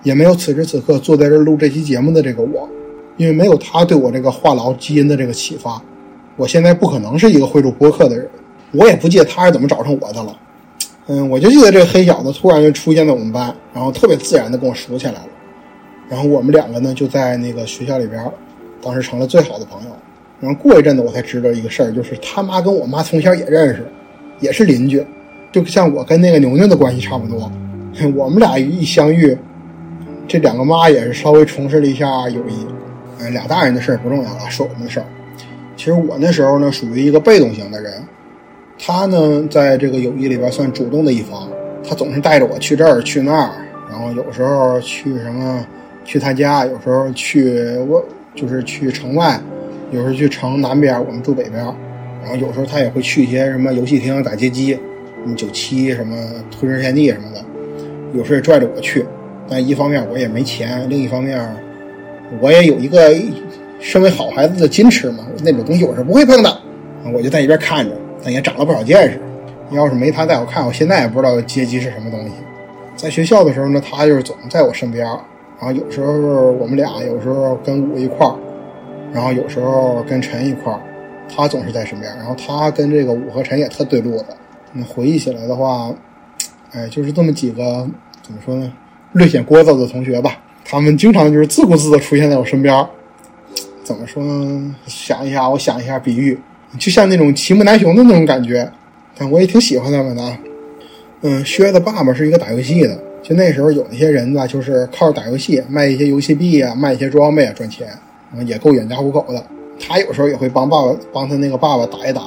[0.04, 2.68] 也没有此时此刻坐在这录这期节目的这个我。
[3.16, 5.82] 因为没有他对我这个话痨基因的这个启发，
[6.36, 8.30] 我现在不可能是一个会录播客的人。
[8.74, 10.38] 我也不记得他是怎么找上我的了。
[11.12, 15.28] 嗯，我就记得这黑小子突然就出现在我们班，然后特别自然的跟我熟起来了。
[16.08, 18.24] 然后我们两个呢就在那个学校里边，
[18.80, 19.90] 当时成了最好的朋友。
[20.40, 23.84] 然后过一阵子我才知道一个事儿，就是他妈跟我妈从小也认识，
[24.40, 25.04] 也是邻居，
[25.52, 27.52] 就像我跟那个牛牛的关系差不多。
[28.16, 29.36] 我们俩一相遇，
[30.28, 32.68] 这两个妈也是稍微重拾了一下友谊。
[33.20, 35.06] 哎，俩大人的事儿不重要了，说我们的事儿。
[35.76, 37.92] 其实我那时候呢，属于一个被动型的人，
[38.80, 41.48] 他呢，在这个友谊里边算主动的一方。
[41.88, 43.52] 他总是带着我去这儿去那儿，
[43.90, 45.66] 然后有时候去什么
[46.06, 48.04] 去他家，有时候去我
[48.36, 49.40] 就是去城外，
[49.92, 51.64] 有时候去城南边，我们住北边。
[52.22, 54.74] 然后有时候他也会去一些什么游戏厅打街机，
[55.24, 56.16] 什么九七什么
[56.52, 57.44] 吞噬天地什么的。
[58.14, 59.06] 有时候也拽着我去，
[59.50, 61.40] 但一方面我也没钱，另一方面。
[62.40, 63.12] 我也有一个
[63.80, 66.62] 身为好孩子的矜持嘛，那种东西我是不会碰的，
[67.12, 67.92] 我就在一边看着，
[68.24, 69.20] 但也长了不少见识。
[69.72, 72.32] 要是没他带我看，我现在也不知道阶级是什么东西。
[72.96, 78.36] 在学校的时候呢，他就是总在我身边，然后有时候我们俩，有时候跟武一块儿，
[79.14, 80.82] 然后有时候跟陈一块儿，
[81.34, 82.12] 他总是在身边。
[82.18, 84.26] 然后他跟这个武和陈也特对路子。
[84.74, 85.92] 那回忆起来的话，
[86.72, 87.88] 哎，就是这么几个
[88.24, 88.74] 怎么说呢，
[89.14, 90.40] 略显聒噪的同学吧。
[90.66, 92.86] 他们经常就是自顾自的出现在我身边，
[93.84, 94.76] 怎么说呢？
[94.88, 96.40] 想一下，我想一下，比喻
[96.78, 98.70] 就像那种齐木楠雄的那种感觉，
[99.18, 100.38] 但我也挺喜欢他们的。
[101.22, 107.88] 嗯，薛的爸爸是一个打游戏的，就那时候有一些人吧，就是靠着打游戏卖一些游戏币啊，卖一些装备啊赚钱，
[108.46, 109.44] 也够养家糊口的。
[109.80, 112.22] 他有时候也会帮爸爸帮他那个爸爸打一打，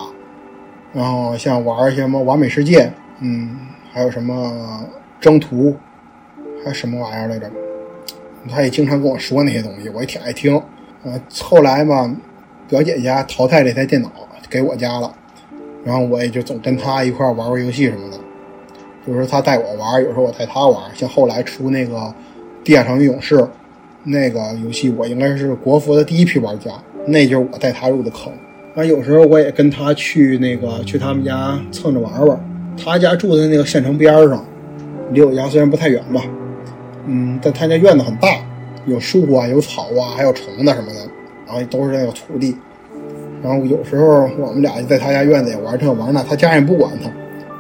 [0.92, 3.56] 然后像玩一些什么完美世界，嗯，
[3.92, 4.84] 还有什么
[5.20, 5.74] 征途，
[6.62, 7.50] 还有什么玩意儿来着？
[8.50, 10.60] 他也经常跟我说那些东西，我也挺爱听。
[11.04, 12.14] 呃，后来嘛，
[12.68, 14.10] 表姐家淘汰这台电脑
[14.52, 15.10] 给我家了，
[15.82, 18.18] 然后我也就总跟他一块玩玩游戏什么的。
[19.06, 20.94] 有时候他带我玩，有时候我带他玩。
[20.94, 21.96] 像后来出那个
[22.62, 23.36] 《地下城与勇士》
[24.04, 26.70] 那个游戏，我应该是国服的第一批玩家，
[27.06, 28.30] 那就是我带他入的坑。
[28.74, 32.38] 完，有时候我也跟他去那个去他们家蹭着玩玩。
[32.76, 34.44] 他家住在那个县城边上，
[35.12, 36.22] 离我家虽然不太远吧。
[37.06, 38.28] 嗯，但他家院子很大，
[38.86, 41.00] 有树啊，有草啊，还有虫子什么的，
[41.46, 42.56] 然后都是那个土地。
[43.42, 47.10] 然后有时候我们俩就在他家院子里玩这玩那，他家人不管他，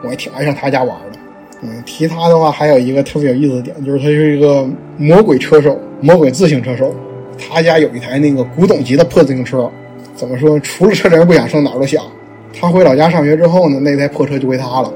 [0.04, 1.18] 我也挺爱上他家玩的。
[1.62, 6.94] 嗯，提他的话还有一个特别有意思的点，就是他是一个魔鬼车手，魔鬼自行车手。
[7.38, 9.70] 他家有一台那个古董级的破自行车，
[10.14, 10.58] 怎么说？
[10.60, 12.04] 除了车铃不响，剩哪儿都响。
[12.52, 14.92] 他回老家上学之后呢，那台破车就归他了。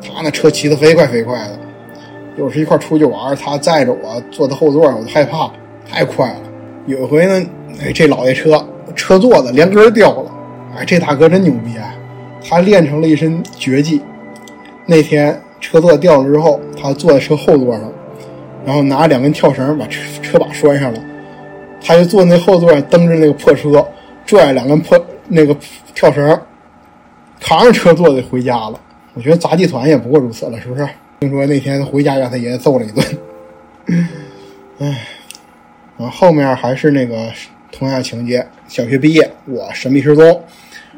[0.00, 1.58] 他那车骑得飞快飞快的。
[2.36, 5.50] 有时一块出去玩，他载着我坐在后座，我就害怕，
[5.90, 6.40] 太快了。
[6.86, 7.46] 有一回呢，
[7.82, 8.62] 哎，这老爷车
[8.94, 10.30] 车座子连根掉了，
[10.76, 11.94] 哎，这大哥真牛逼啊！
[12.46, 14.02] 他练成了一身绝技。
[14.86, 17.92] 那天车座掉了之后，他坐在车后座上，
[18.64, 21.00] 然后拿两根跳绳把车车把拴上了，
[21.80, 23.86] 他就坐那后座上蹬着那个破车，
[24.26, 25.56] 拽两根破那个
[25.94, 26.38] 跳绳，
[27.40, 28.78] 扛着车座子回家了。
[29.14, 30.86] 我觉得杂技团也不过如此了，是不是？
[31.20, 33.06] 听说那天回家让他爷爷揍了一顿，
[34.80, 35.06] 唉，
[35.96, 37.30] 然后后面还是那个
[37.76, 38.46] 同样情节。
[38.68, 40.40] 小学毕业，我神秘失踪。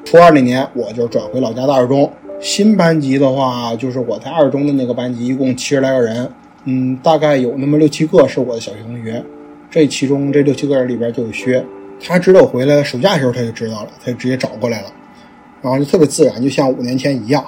[0.05, 2.13] 初二那年，我就转回老家的二中。
[2.39, 6.31] 新班级的话，就是我在二中的那个班级，一共七十来个人。
[6.65, 9.25] 嗯，大概有那么六七个是我的小学同学。
[9.71, 11.65] 这其中这六七个人里边就有薛，
[12.01, 14.89] 他知道我回来，暑假的时候他就知道了，他就直接找过来了，
[15.63, 17.45] 然后就特别自然，就像五年前一样。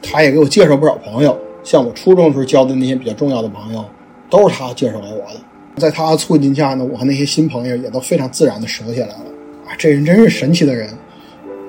[0.00, 1.38] 他也给我介绍不少朋友。
[1.62, 3.84] 像我初中的时候交的那些比较重要的朋友，
[4.30, 5.40] 都是他介绍给我的。
[5.76, 9.24] 在他促进下呢，我和那些新朋友也都非常自然的熟起来了。
[9.66, 10.88] 啊，这人真是神奇的人，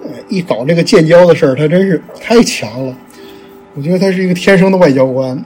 [0.04, 2.96] 呃，一搞这个建交的事儿，他真是太强了。
[3.76, 5.44] 我觉得他是一个天生的外交官。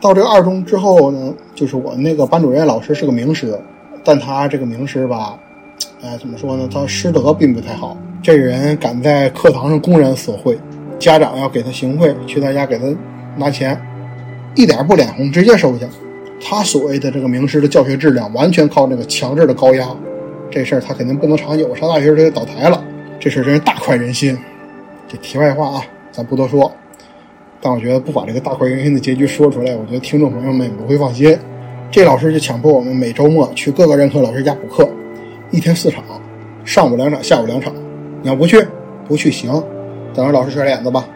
[0.00, 3.58] 到这个二中之后呢，就是我那个班主任老师是个名师，
[4.04, 5.38] 但他这个名师吧，
[6.02, 6.68] 哎，怎么说呢？
[6.72, 7.96] 他师德并不太好。
[8.22, 10.58] 这人敢在课堂上公然索贿，
[10.98, 12.84] 家长要给他行贿，去他家给他。
[13.34, 13.80] 拿钱，
[14.54, 15.86] 一点不脸红，直接收下。
[16.44, 19.88] 他所谓的这个名师的教学质量，完全靠那个强制的高压，
[20.50, 21.74] 这事儿他肯定不能长久。
[21.74, 22.82] 上大学他就倒台了，
[23.20, 24.36] 这事儿真是大快人心。
[25.08, 26.70] 这题外话啊，咱不多说。
[27.60, 31.38] 但我觉得不把这个大快人心的结局说出来，我觉得听众朋友们也不会放心。
[31.92, 34.88] 这老师就强迫我们每周末去各个任课老师家补课，
[35.52, 36.02] 一天四场，
[36.64, 37.72] 上午两场，下午两场。
[38.20, 38.66] 你要不去，
[39.06, 39.52] 不去行，
[40.12, 41.06] 等着老师甩脸子吧。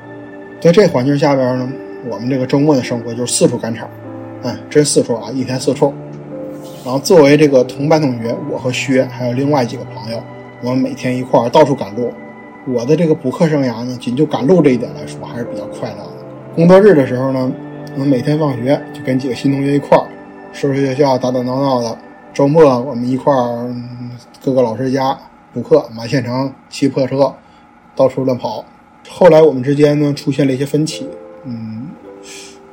[0.61, 1.73] 在这环境下边呢，
[2.09, 3.89] 我们这个周末的生活就是四处赶场，
[4.47, 5.93] 哎，真四处啊，一天四处。
[6.85, 10.23] 然后作为这个同班同学，我和薛还有另外几个朋友，
[10.63, 12.13] 我们每天一块儿到处赶路。
[12.69, 16.11] 我的这个补课生涯呢，仅就赶路这一点来说，还是比较快乐的。
[16.55, 17.53] 工作日的时候呢，
[17.95, 20.07] 我们每天放学就跟几个新同学一块儿
[20.53, 21.99] 收拾学校，打打闹闹的。
[22.33, 23.75] 周末我们一块儿
[24.45, 25.19] 各个老师家
[25.53, 27.35] 补课，满县城骑破车
[27.97, 28.65] 到处乱跑。
[29.09, 31.09] 后来我们之间呢出现了一些分歧，
[31.45, 31.89] 嗯，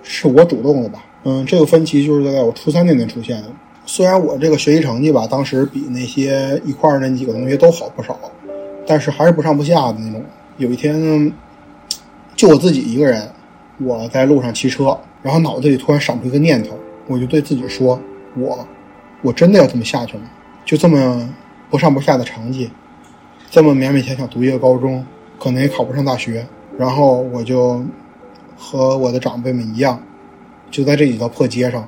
[0.04, 1.04] 是我主动的吧？
[1.24, 3.50] 嗯，这个分歧就是在我初三那年出现的。
[3.86, 8.20] 虽然我这个学习成绩吧，当时比那些一块儿那几个同学都好不少，
[8.86, 10.24] 但是还是不上不下的那种。
[10.58, 11.32] 有一天，
[12.36, 13.28] 就我自己一个人。
[13.80, 18.00] 我在路上骑车，然后脑子里突然闪出一个念头，我就对自己说
[18.38, 18.66] ：“我，
[19.24, 20.30] 我真的要这么下去吗？
[20.64, 21.28] 就这么
[21.72, 22.70] 不上不下的成绩，
[23.50, 25.04] 这么勉勉强强读一个高中，
[25.40, 26.46] 可能也考不上大学。
[26.78, 27.84] 然后我就
[28.56, 30.00] 和我的长辈们一样，
[30.74, 31.88] 就在这几条破街上，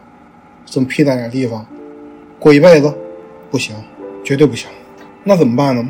[0.63, 1.65] 这么屁大点地方，
[2.37, 2.93] 过一辈子，
[3.49, 3.75] 不行，
[4.23, 4.69] 绝对不行。
[5.23, 5.89] 那怎么办呢？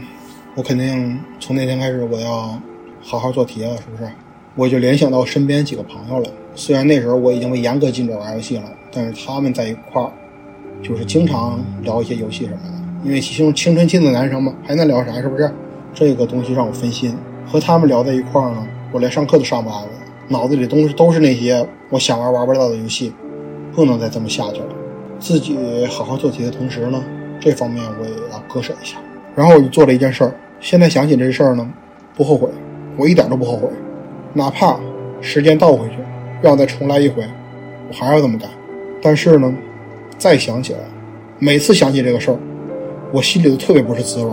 [0.56, 2.58] 我肯定从那天开始，我要
[3.02, 4.10] 好好做题了，是不是？”
[4.56, 6.30] 我就联想到身边几个朋友了。
[6.56, 10.10] 虽然那时候我已经被严格禁止玩游戏了，但是他们在一块儿，
[10.82, 12.70] 就是经常聊一些游戏什么的。
[13.04, 15.12] 因为青青春期的男生嘛，还能聊啥？
[15.22, 15.52] 是不是？
[15.94, 17.14] 这个东西让我分心。
[17.46, 19.90] 和他们聊在一块儿呢，我连上课都上不来了，
[20.28, 23.14] 脑子里东西都是那些我想玩玩不到的游戏，
[23.74, 24.68] 不能再这么下去了。
[25.20, 27.04] 自己好好做题的同时呢，
[27.40, 28.98] 这方面我也要割舍一下。
[29.36, 31.70] 然后我就做了一件事儿，现在想起这事儿呢，
[32.16, 32.50] 不后悔，
[32.98, 33.70] 我一点都不后悔。
[34.34, 34.80] 哪怕
[35.22, 35.96] 时间倒回去，
[36.42, 37.24] 让我再重来一回，
[37.88, 38.50] 我还要这么干。
[39.02, 39.54] 但是呢，
[40.18, 40.80] 再想起来，
[41.38, 42.38] 每次想起这个事儿，
[43.12, 44.32] 我心里都特别不是滋味。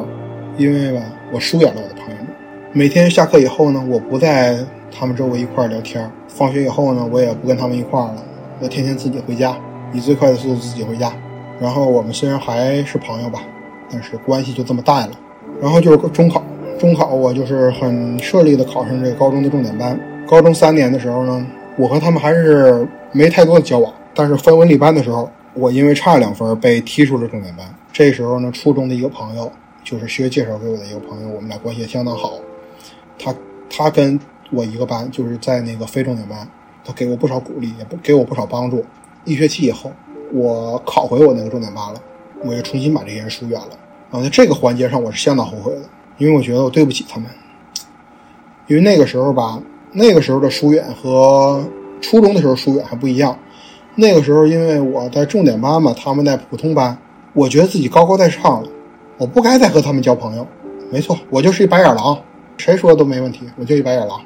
[0.59, 1.01] 因为吧，
[1.33, 2.27] 我疏远了我的朋友们。
[2.73, 4.59] 每天下课以后呢，我不再
[5.03, 6.09] 他们周围一块聊天。
[6.29, 8.25] 放学以后呢，我也不跟他们一块了，
[8.61, 9.59] 我天天自己回家，
[9.93, 11.13] 以最快的速度自己回家。
[11.59, 13.41] 然后我们虽然还是朋友吧，
[13.91, 15.19] 但是关系就这么淡了。
[15.61, 16.41] 然后就是中考。
[16.79, 19.99] 中考我就是很顺利的考上这个高中的重点班。
[20.25, 21.45] 高中三年的时候呢，
[21.77, 23.93] 我和他们还是没太多的交往。
[24.15, 27.67] 但是分文理班的时候，我因为差两分被踢出了重点班。
[27.93, 29.51] 这时候呢，初中的一个朋友，
[29.83, 32.35] 就是薛介绍给我的一个朋友，我们俩关系也相当好。
[33.19, 33.35] 他
[33.69, 34.19] 他跟
[34.53, 36.47] 我一个班，就是在那个非重点班，
[36.85, 38.85] 他给我不少鼓励，也不给我不少帮助。
[39.25, 39.91] 一学期以后，
[40.33, 42.01] 我考回我那个重点班了，
[42.45, 43.69] 我又重新把这些人疏远了。
[44.11, 45.81] 啊，在这个环节上，我是相当后悔的。
[46.19, 47.29] 因为我觉得我对不起他们，
[48.67, 49.61] 因为那个时候吧，
[49.93, 51.65] 那个时候的疏远和
[52.01, 53.37] 初中的时候疏远还不一样。
[53.95, 56.97] 那个时候因为我在重点班嘛，他们在普通班，
[57.33, 58.69] 我觉得自己高高在上了，
[59.17, 60.47] 我不该再和他们交朋友。
[60.91, 62.19] 没错，我就是一白眼狼，
[62.59, 64.21] 谁说都没问题，我就一白眼狼。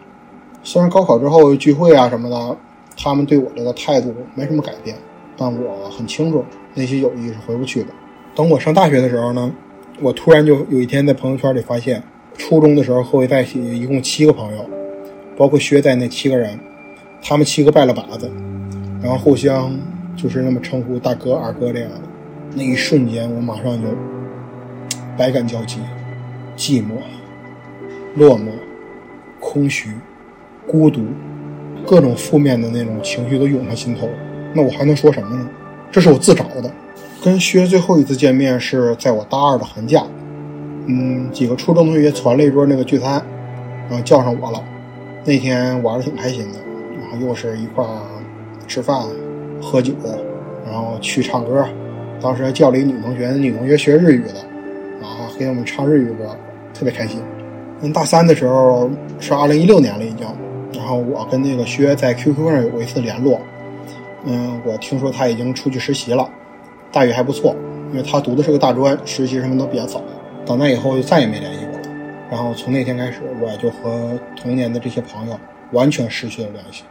[0.66, 2.56] 虽然高考之后聚会啊什么的，
[2.96, 4.96] 他们对我这个态度没什么改变，
[5.36, 7.90] 但我很清楚那些友谊是回不去的。
[8.34, 9.48] 等我上大学的时候呢？
[10.00, 12.02] 我突然就有一天在朋友圈里发现，
[12.36, 14.68] 初中的时候和我在一起一共七个朋友，
[15.36, 16.58] 包括薛在内七个人，
[17.22, 18.28] 他们七个拜了把子，
[19.00, 19.72] 然后互相
[20.16, 22.00] 就是那么称呼大哥、二哥这样的。
[22.56, 23.86] 那一瞬间，我马上就
[25.16, 25.78] 百感交集，
[26.56, 26.96] 寂寞、
[28.16, 28.48] 落寞、
[29.38, 29.90] 空虚、
[30.66, 31.02] 孤独，
[31.86, 34.08] 各种负面的那种情绪都涌上心头。
[34.52, 35.48] 那我还能说什么呢？
[35.92, 36.70] 这是我自找的。
[37.22, 40.04] 跟薛最后一次见面是在我大二的寒假，
[40.86, 43.22] 嗯，几个初中同学攒了一桌那个聚餐，
[43.88, 44.62] 然后叫上我了。
[45.24, 46.58] 那天玩的挺开心的，
[47.00, 47.84] 然后又是一块
[48.68, 49.02] 吃饭、
[49.60, 49.92] 喝酒，
[50.64, 51.66] 然后去唱歌。
[52.20, 54.34] 当时还叫了一女同学，女同学学日语的，
[55.00, 56.36] 然后，给我们唱日语歌，
[56.72, 57.20] 特别开心。
[57.82, 58.88] 嗯，大三的时候
[59.18, 60.26] 是二零一六年了已经，
[60.72, 63.40] 然后我跟那个薛在 QQ 上有过一次联络。
[64.24, 66.28] 嗯，我听说他已经出去实习了。
[66.92, 67.54] 待遇还不错，
[67.90, 70.02] 因为他读的是个大专，实习什么都比较早。
[70.44, 71.82] 到那以后就再也没联系过了。
[72.30, 75.38] 然后从那天开始，我就和童年的这些朋友
[75.72, 76.84] 完全失去了联系。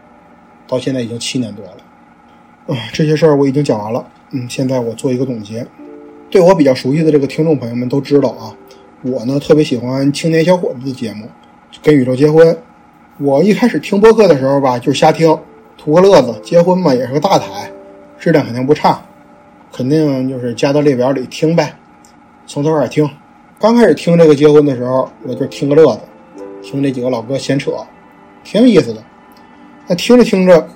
[0.68, 2.76] 到现在已经七年多了。
[2.76, 4.06] 啊， 这些事儿我已经讲完了。
[4.32, 5.66] 嗯，现在我做一个总结。
[6.30, 8.56] 对我比较熟悉的这个听众朋友们都知道啊，
[9.04, 11.28] 我呢特别喜欢青年小伙子的节目，
[11.84, 12.58] 跟宇宙结婚。
[13.18, 15.40] 我一开始听播客的时候吧，就是瞎听，
[15.78, 16.36] 图个乐子。
[16.44, 17.72] 结婚嘛，也是个大台，
[18.20, 19.02] 质量肯定不差。
[19.72, 21.78] 肯定就是加到列表里听呗，
[22.46, 23.10] 从头开始听。
[23.58, 26.02] 刚开始听这个结婚的时候，我就听个乐子，
[26.62, 27.72] 听这几个老哥闲扯，
[28.44, 29.02] 挺有意思的。
[29.88, 30.68] 那听着听着，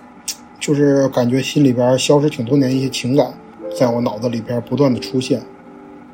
[0.61, 3.33] 就是感觉心里边消失挺多年一些情感，
[3.77, 5.41] 在我脑子里边不断的出现。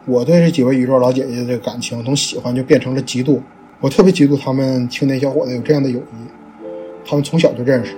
[0.05, 3.39] 我对这几位宇宙老姐姐的这个感情，从喜欢就变成了嫉妒。
[3.81, 6.27] 我特别嫉妒他们青年小伙子有这样的友谊。
[7.07, 7.95] 他们从小就认识，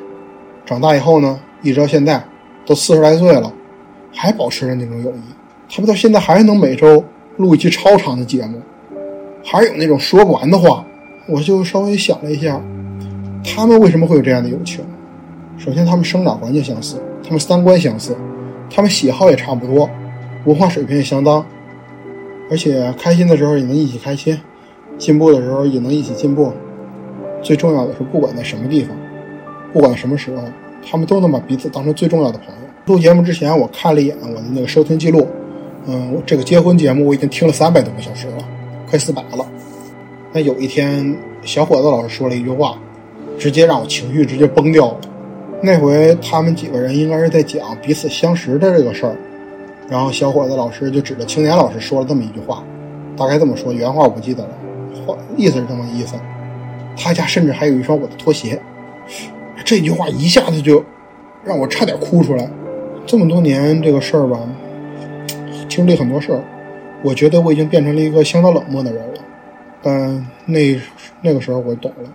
[0.66, 2.22] 长大以后呢，一直到现在，
[2.66, 3.52] 都四十来岁了，
[4.14, 5.22] 还保持着那种友谊。
[5.70, 7.04] 他们到现在还能每周
[7.38, 8.62] 录一期超长的节目，
[9.46, 10.86] 还有那种说不完的话。
[11.30, 12.62] 我就稍微想了一下。
[13.44, 14.84] 他们为什么会有这样的友情？
[15.58, 18.16] 首先，他们生长环境相似，他们三观相似，
[18.70, 19.90] 他们喜好也差不多，
[20.46, 21.46] 文化水平也相当，
[22.50, 24.38] 而且开心的时候也能一起开心，
[24.98, 26.52] 进步的时候也能一起进步。
[27.42, 28.96] 最重要的是，不管在什么地方，
[29.72, 30.44] 不管什么时候，
[30.90, 32.62] 他们都能把彼此当成最重要的朋友。
[32.86, 35.28] 录节目之前，我看了一眼我的那个收听记录，
[35.86, 38.44] 嗯，这个结婚节目我已经听了三百多个小时了，
[38.90, 39.46] 快四百了。
[40.34, 42.78] 那有一天，小伙子老师说了一句话。
[43.40, 44.98] 直接让我情绪直接崩掉了。
[45.62, 49.16] 那回他们几个人应该是在讲彼此相识的这个事儿，
[49.88, 52.64] 然后小伙子老师就指着青年老师说了这么一句话，
[53.16, 54.50] 大概这么说，原话我不记得了，
[55.36, 56.16] 意思是这么意思。
[56.98, 58.60] 他家甚至还有一双我的拖鞋。
[59.64, 60.84] 这句话一下子就
[61.44, 62.50] 让我差点哭出来。
[63.06, 64.40] 这么多年这个事儿吧，
[65.70, 66.44] 经历很多事儿，
[67.04, 69.22] 我觉得我已经变成了一个相当冷漠的人了。
[69.82, 70.82] 但那
[71.22, 72.10] 那个时候我懂了。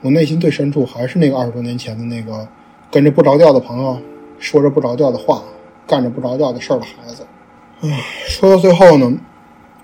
[0.00, 2.46] 我内心最深处还是那个二十多年前的那个
[2.90, 3.98] 跟着不着调的朋友，
[4.38, 5.42] 说着不着调的话，
[5.86, 7.26] 干着不着调的事儿的孩子。
[7.80, 9.12] 唉，说到最后呢，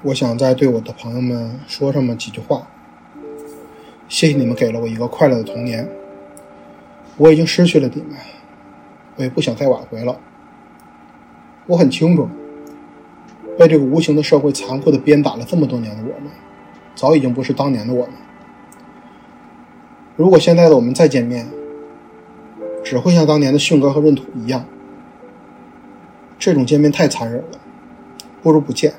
[0.05, 2.69] 我想再对我的朋友们说这么几句话：
[4.07, 5.89] 谢谢你们给了我一个快乐的童年。
[7.17, 8.11] 我已经失去了你们，
[9.17, 10.21] 我也不想再挽回了。
[11.67, 12.29] 我很清楚，
[13.59, 16.31] 被这个无情的社会残酷的鞭打了这么多年的我们，
[16.95, 18.15] 早已经不是当年的我们。
[20.17, 21.49] 如果现在的我们再见面，
[22.85, 24.67] 只会像当年的迅哥和闰土一样。
[26.39, 27.59] 这种见面太残忍了，
[28.43, 28.93] 不如不见。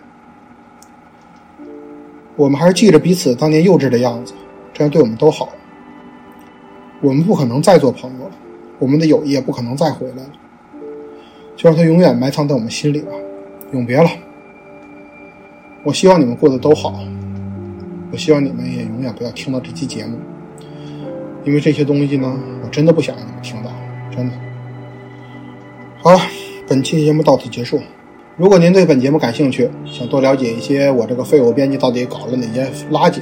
[2.36, 4.34] 我们还是记着彼此当年幼稚的样子，
[4.74, 5.50] 这样对我们都好。
[7.02, 8.32] 我们不可能再做朋友了，
[8.80, 10.30] 我们的友谊也不可能再回来了。
[11.56, 13.12] 就让它永远埋藏在我们心里吧，
[13.72, 14.10] 永别了。
[15.84, 17.00] 我希望你们过得都好，
[18.12, 20.18] 我希望你们也永远不要听到这期节目。
[21.46, 23.72] 因为这些东西呢，我真的不想让你们听到，
[24.14, 24.34] 真的。
[25.98, 26.20] 好了，
[26.68, 27.80] 本期节目到此结束。
[28.38, 33.20] 如果您对本节目感兴趣，想多了解一些我这个废物编辑到底搞了哪些垃圾，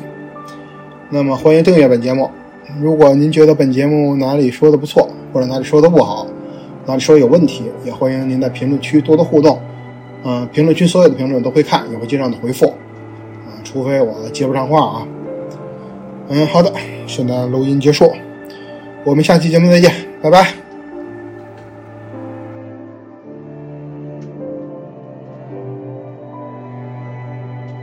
[1.12, 2.28] 那么欢迎订阅本节目。
[2.82, 6.26] 如果您觉得本节目哪里说的不错，或者哪里说的不好，
[6.88, 9.62] 哪里说有问题，也欢迎您在评论区多多互动。
[10.24, 12.66] 嗯，评论区所有的评论都会看，也会尽量的回复。
[12.66, 15.08] 啊，除非我接不上话啊。
[16.30, 16.74] 嗯，好的，
[17.06, 18.12] 现在录音结束，
[19.04, 20.63] 我们下期节目再见，拜拜。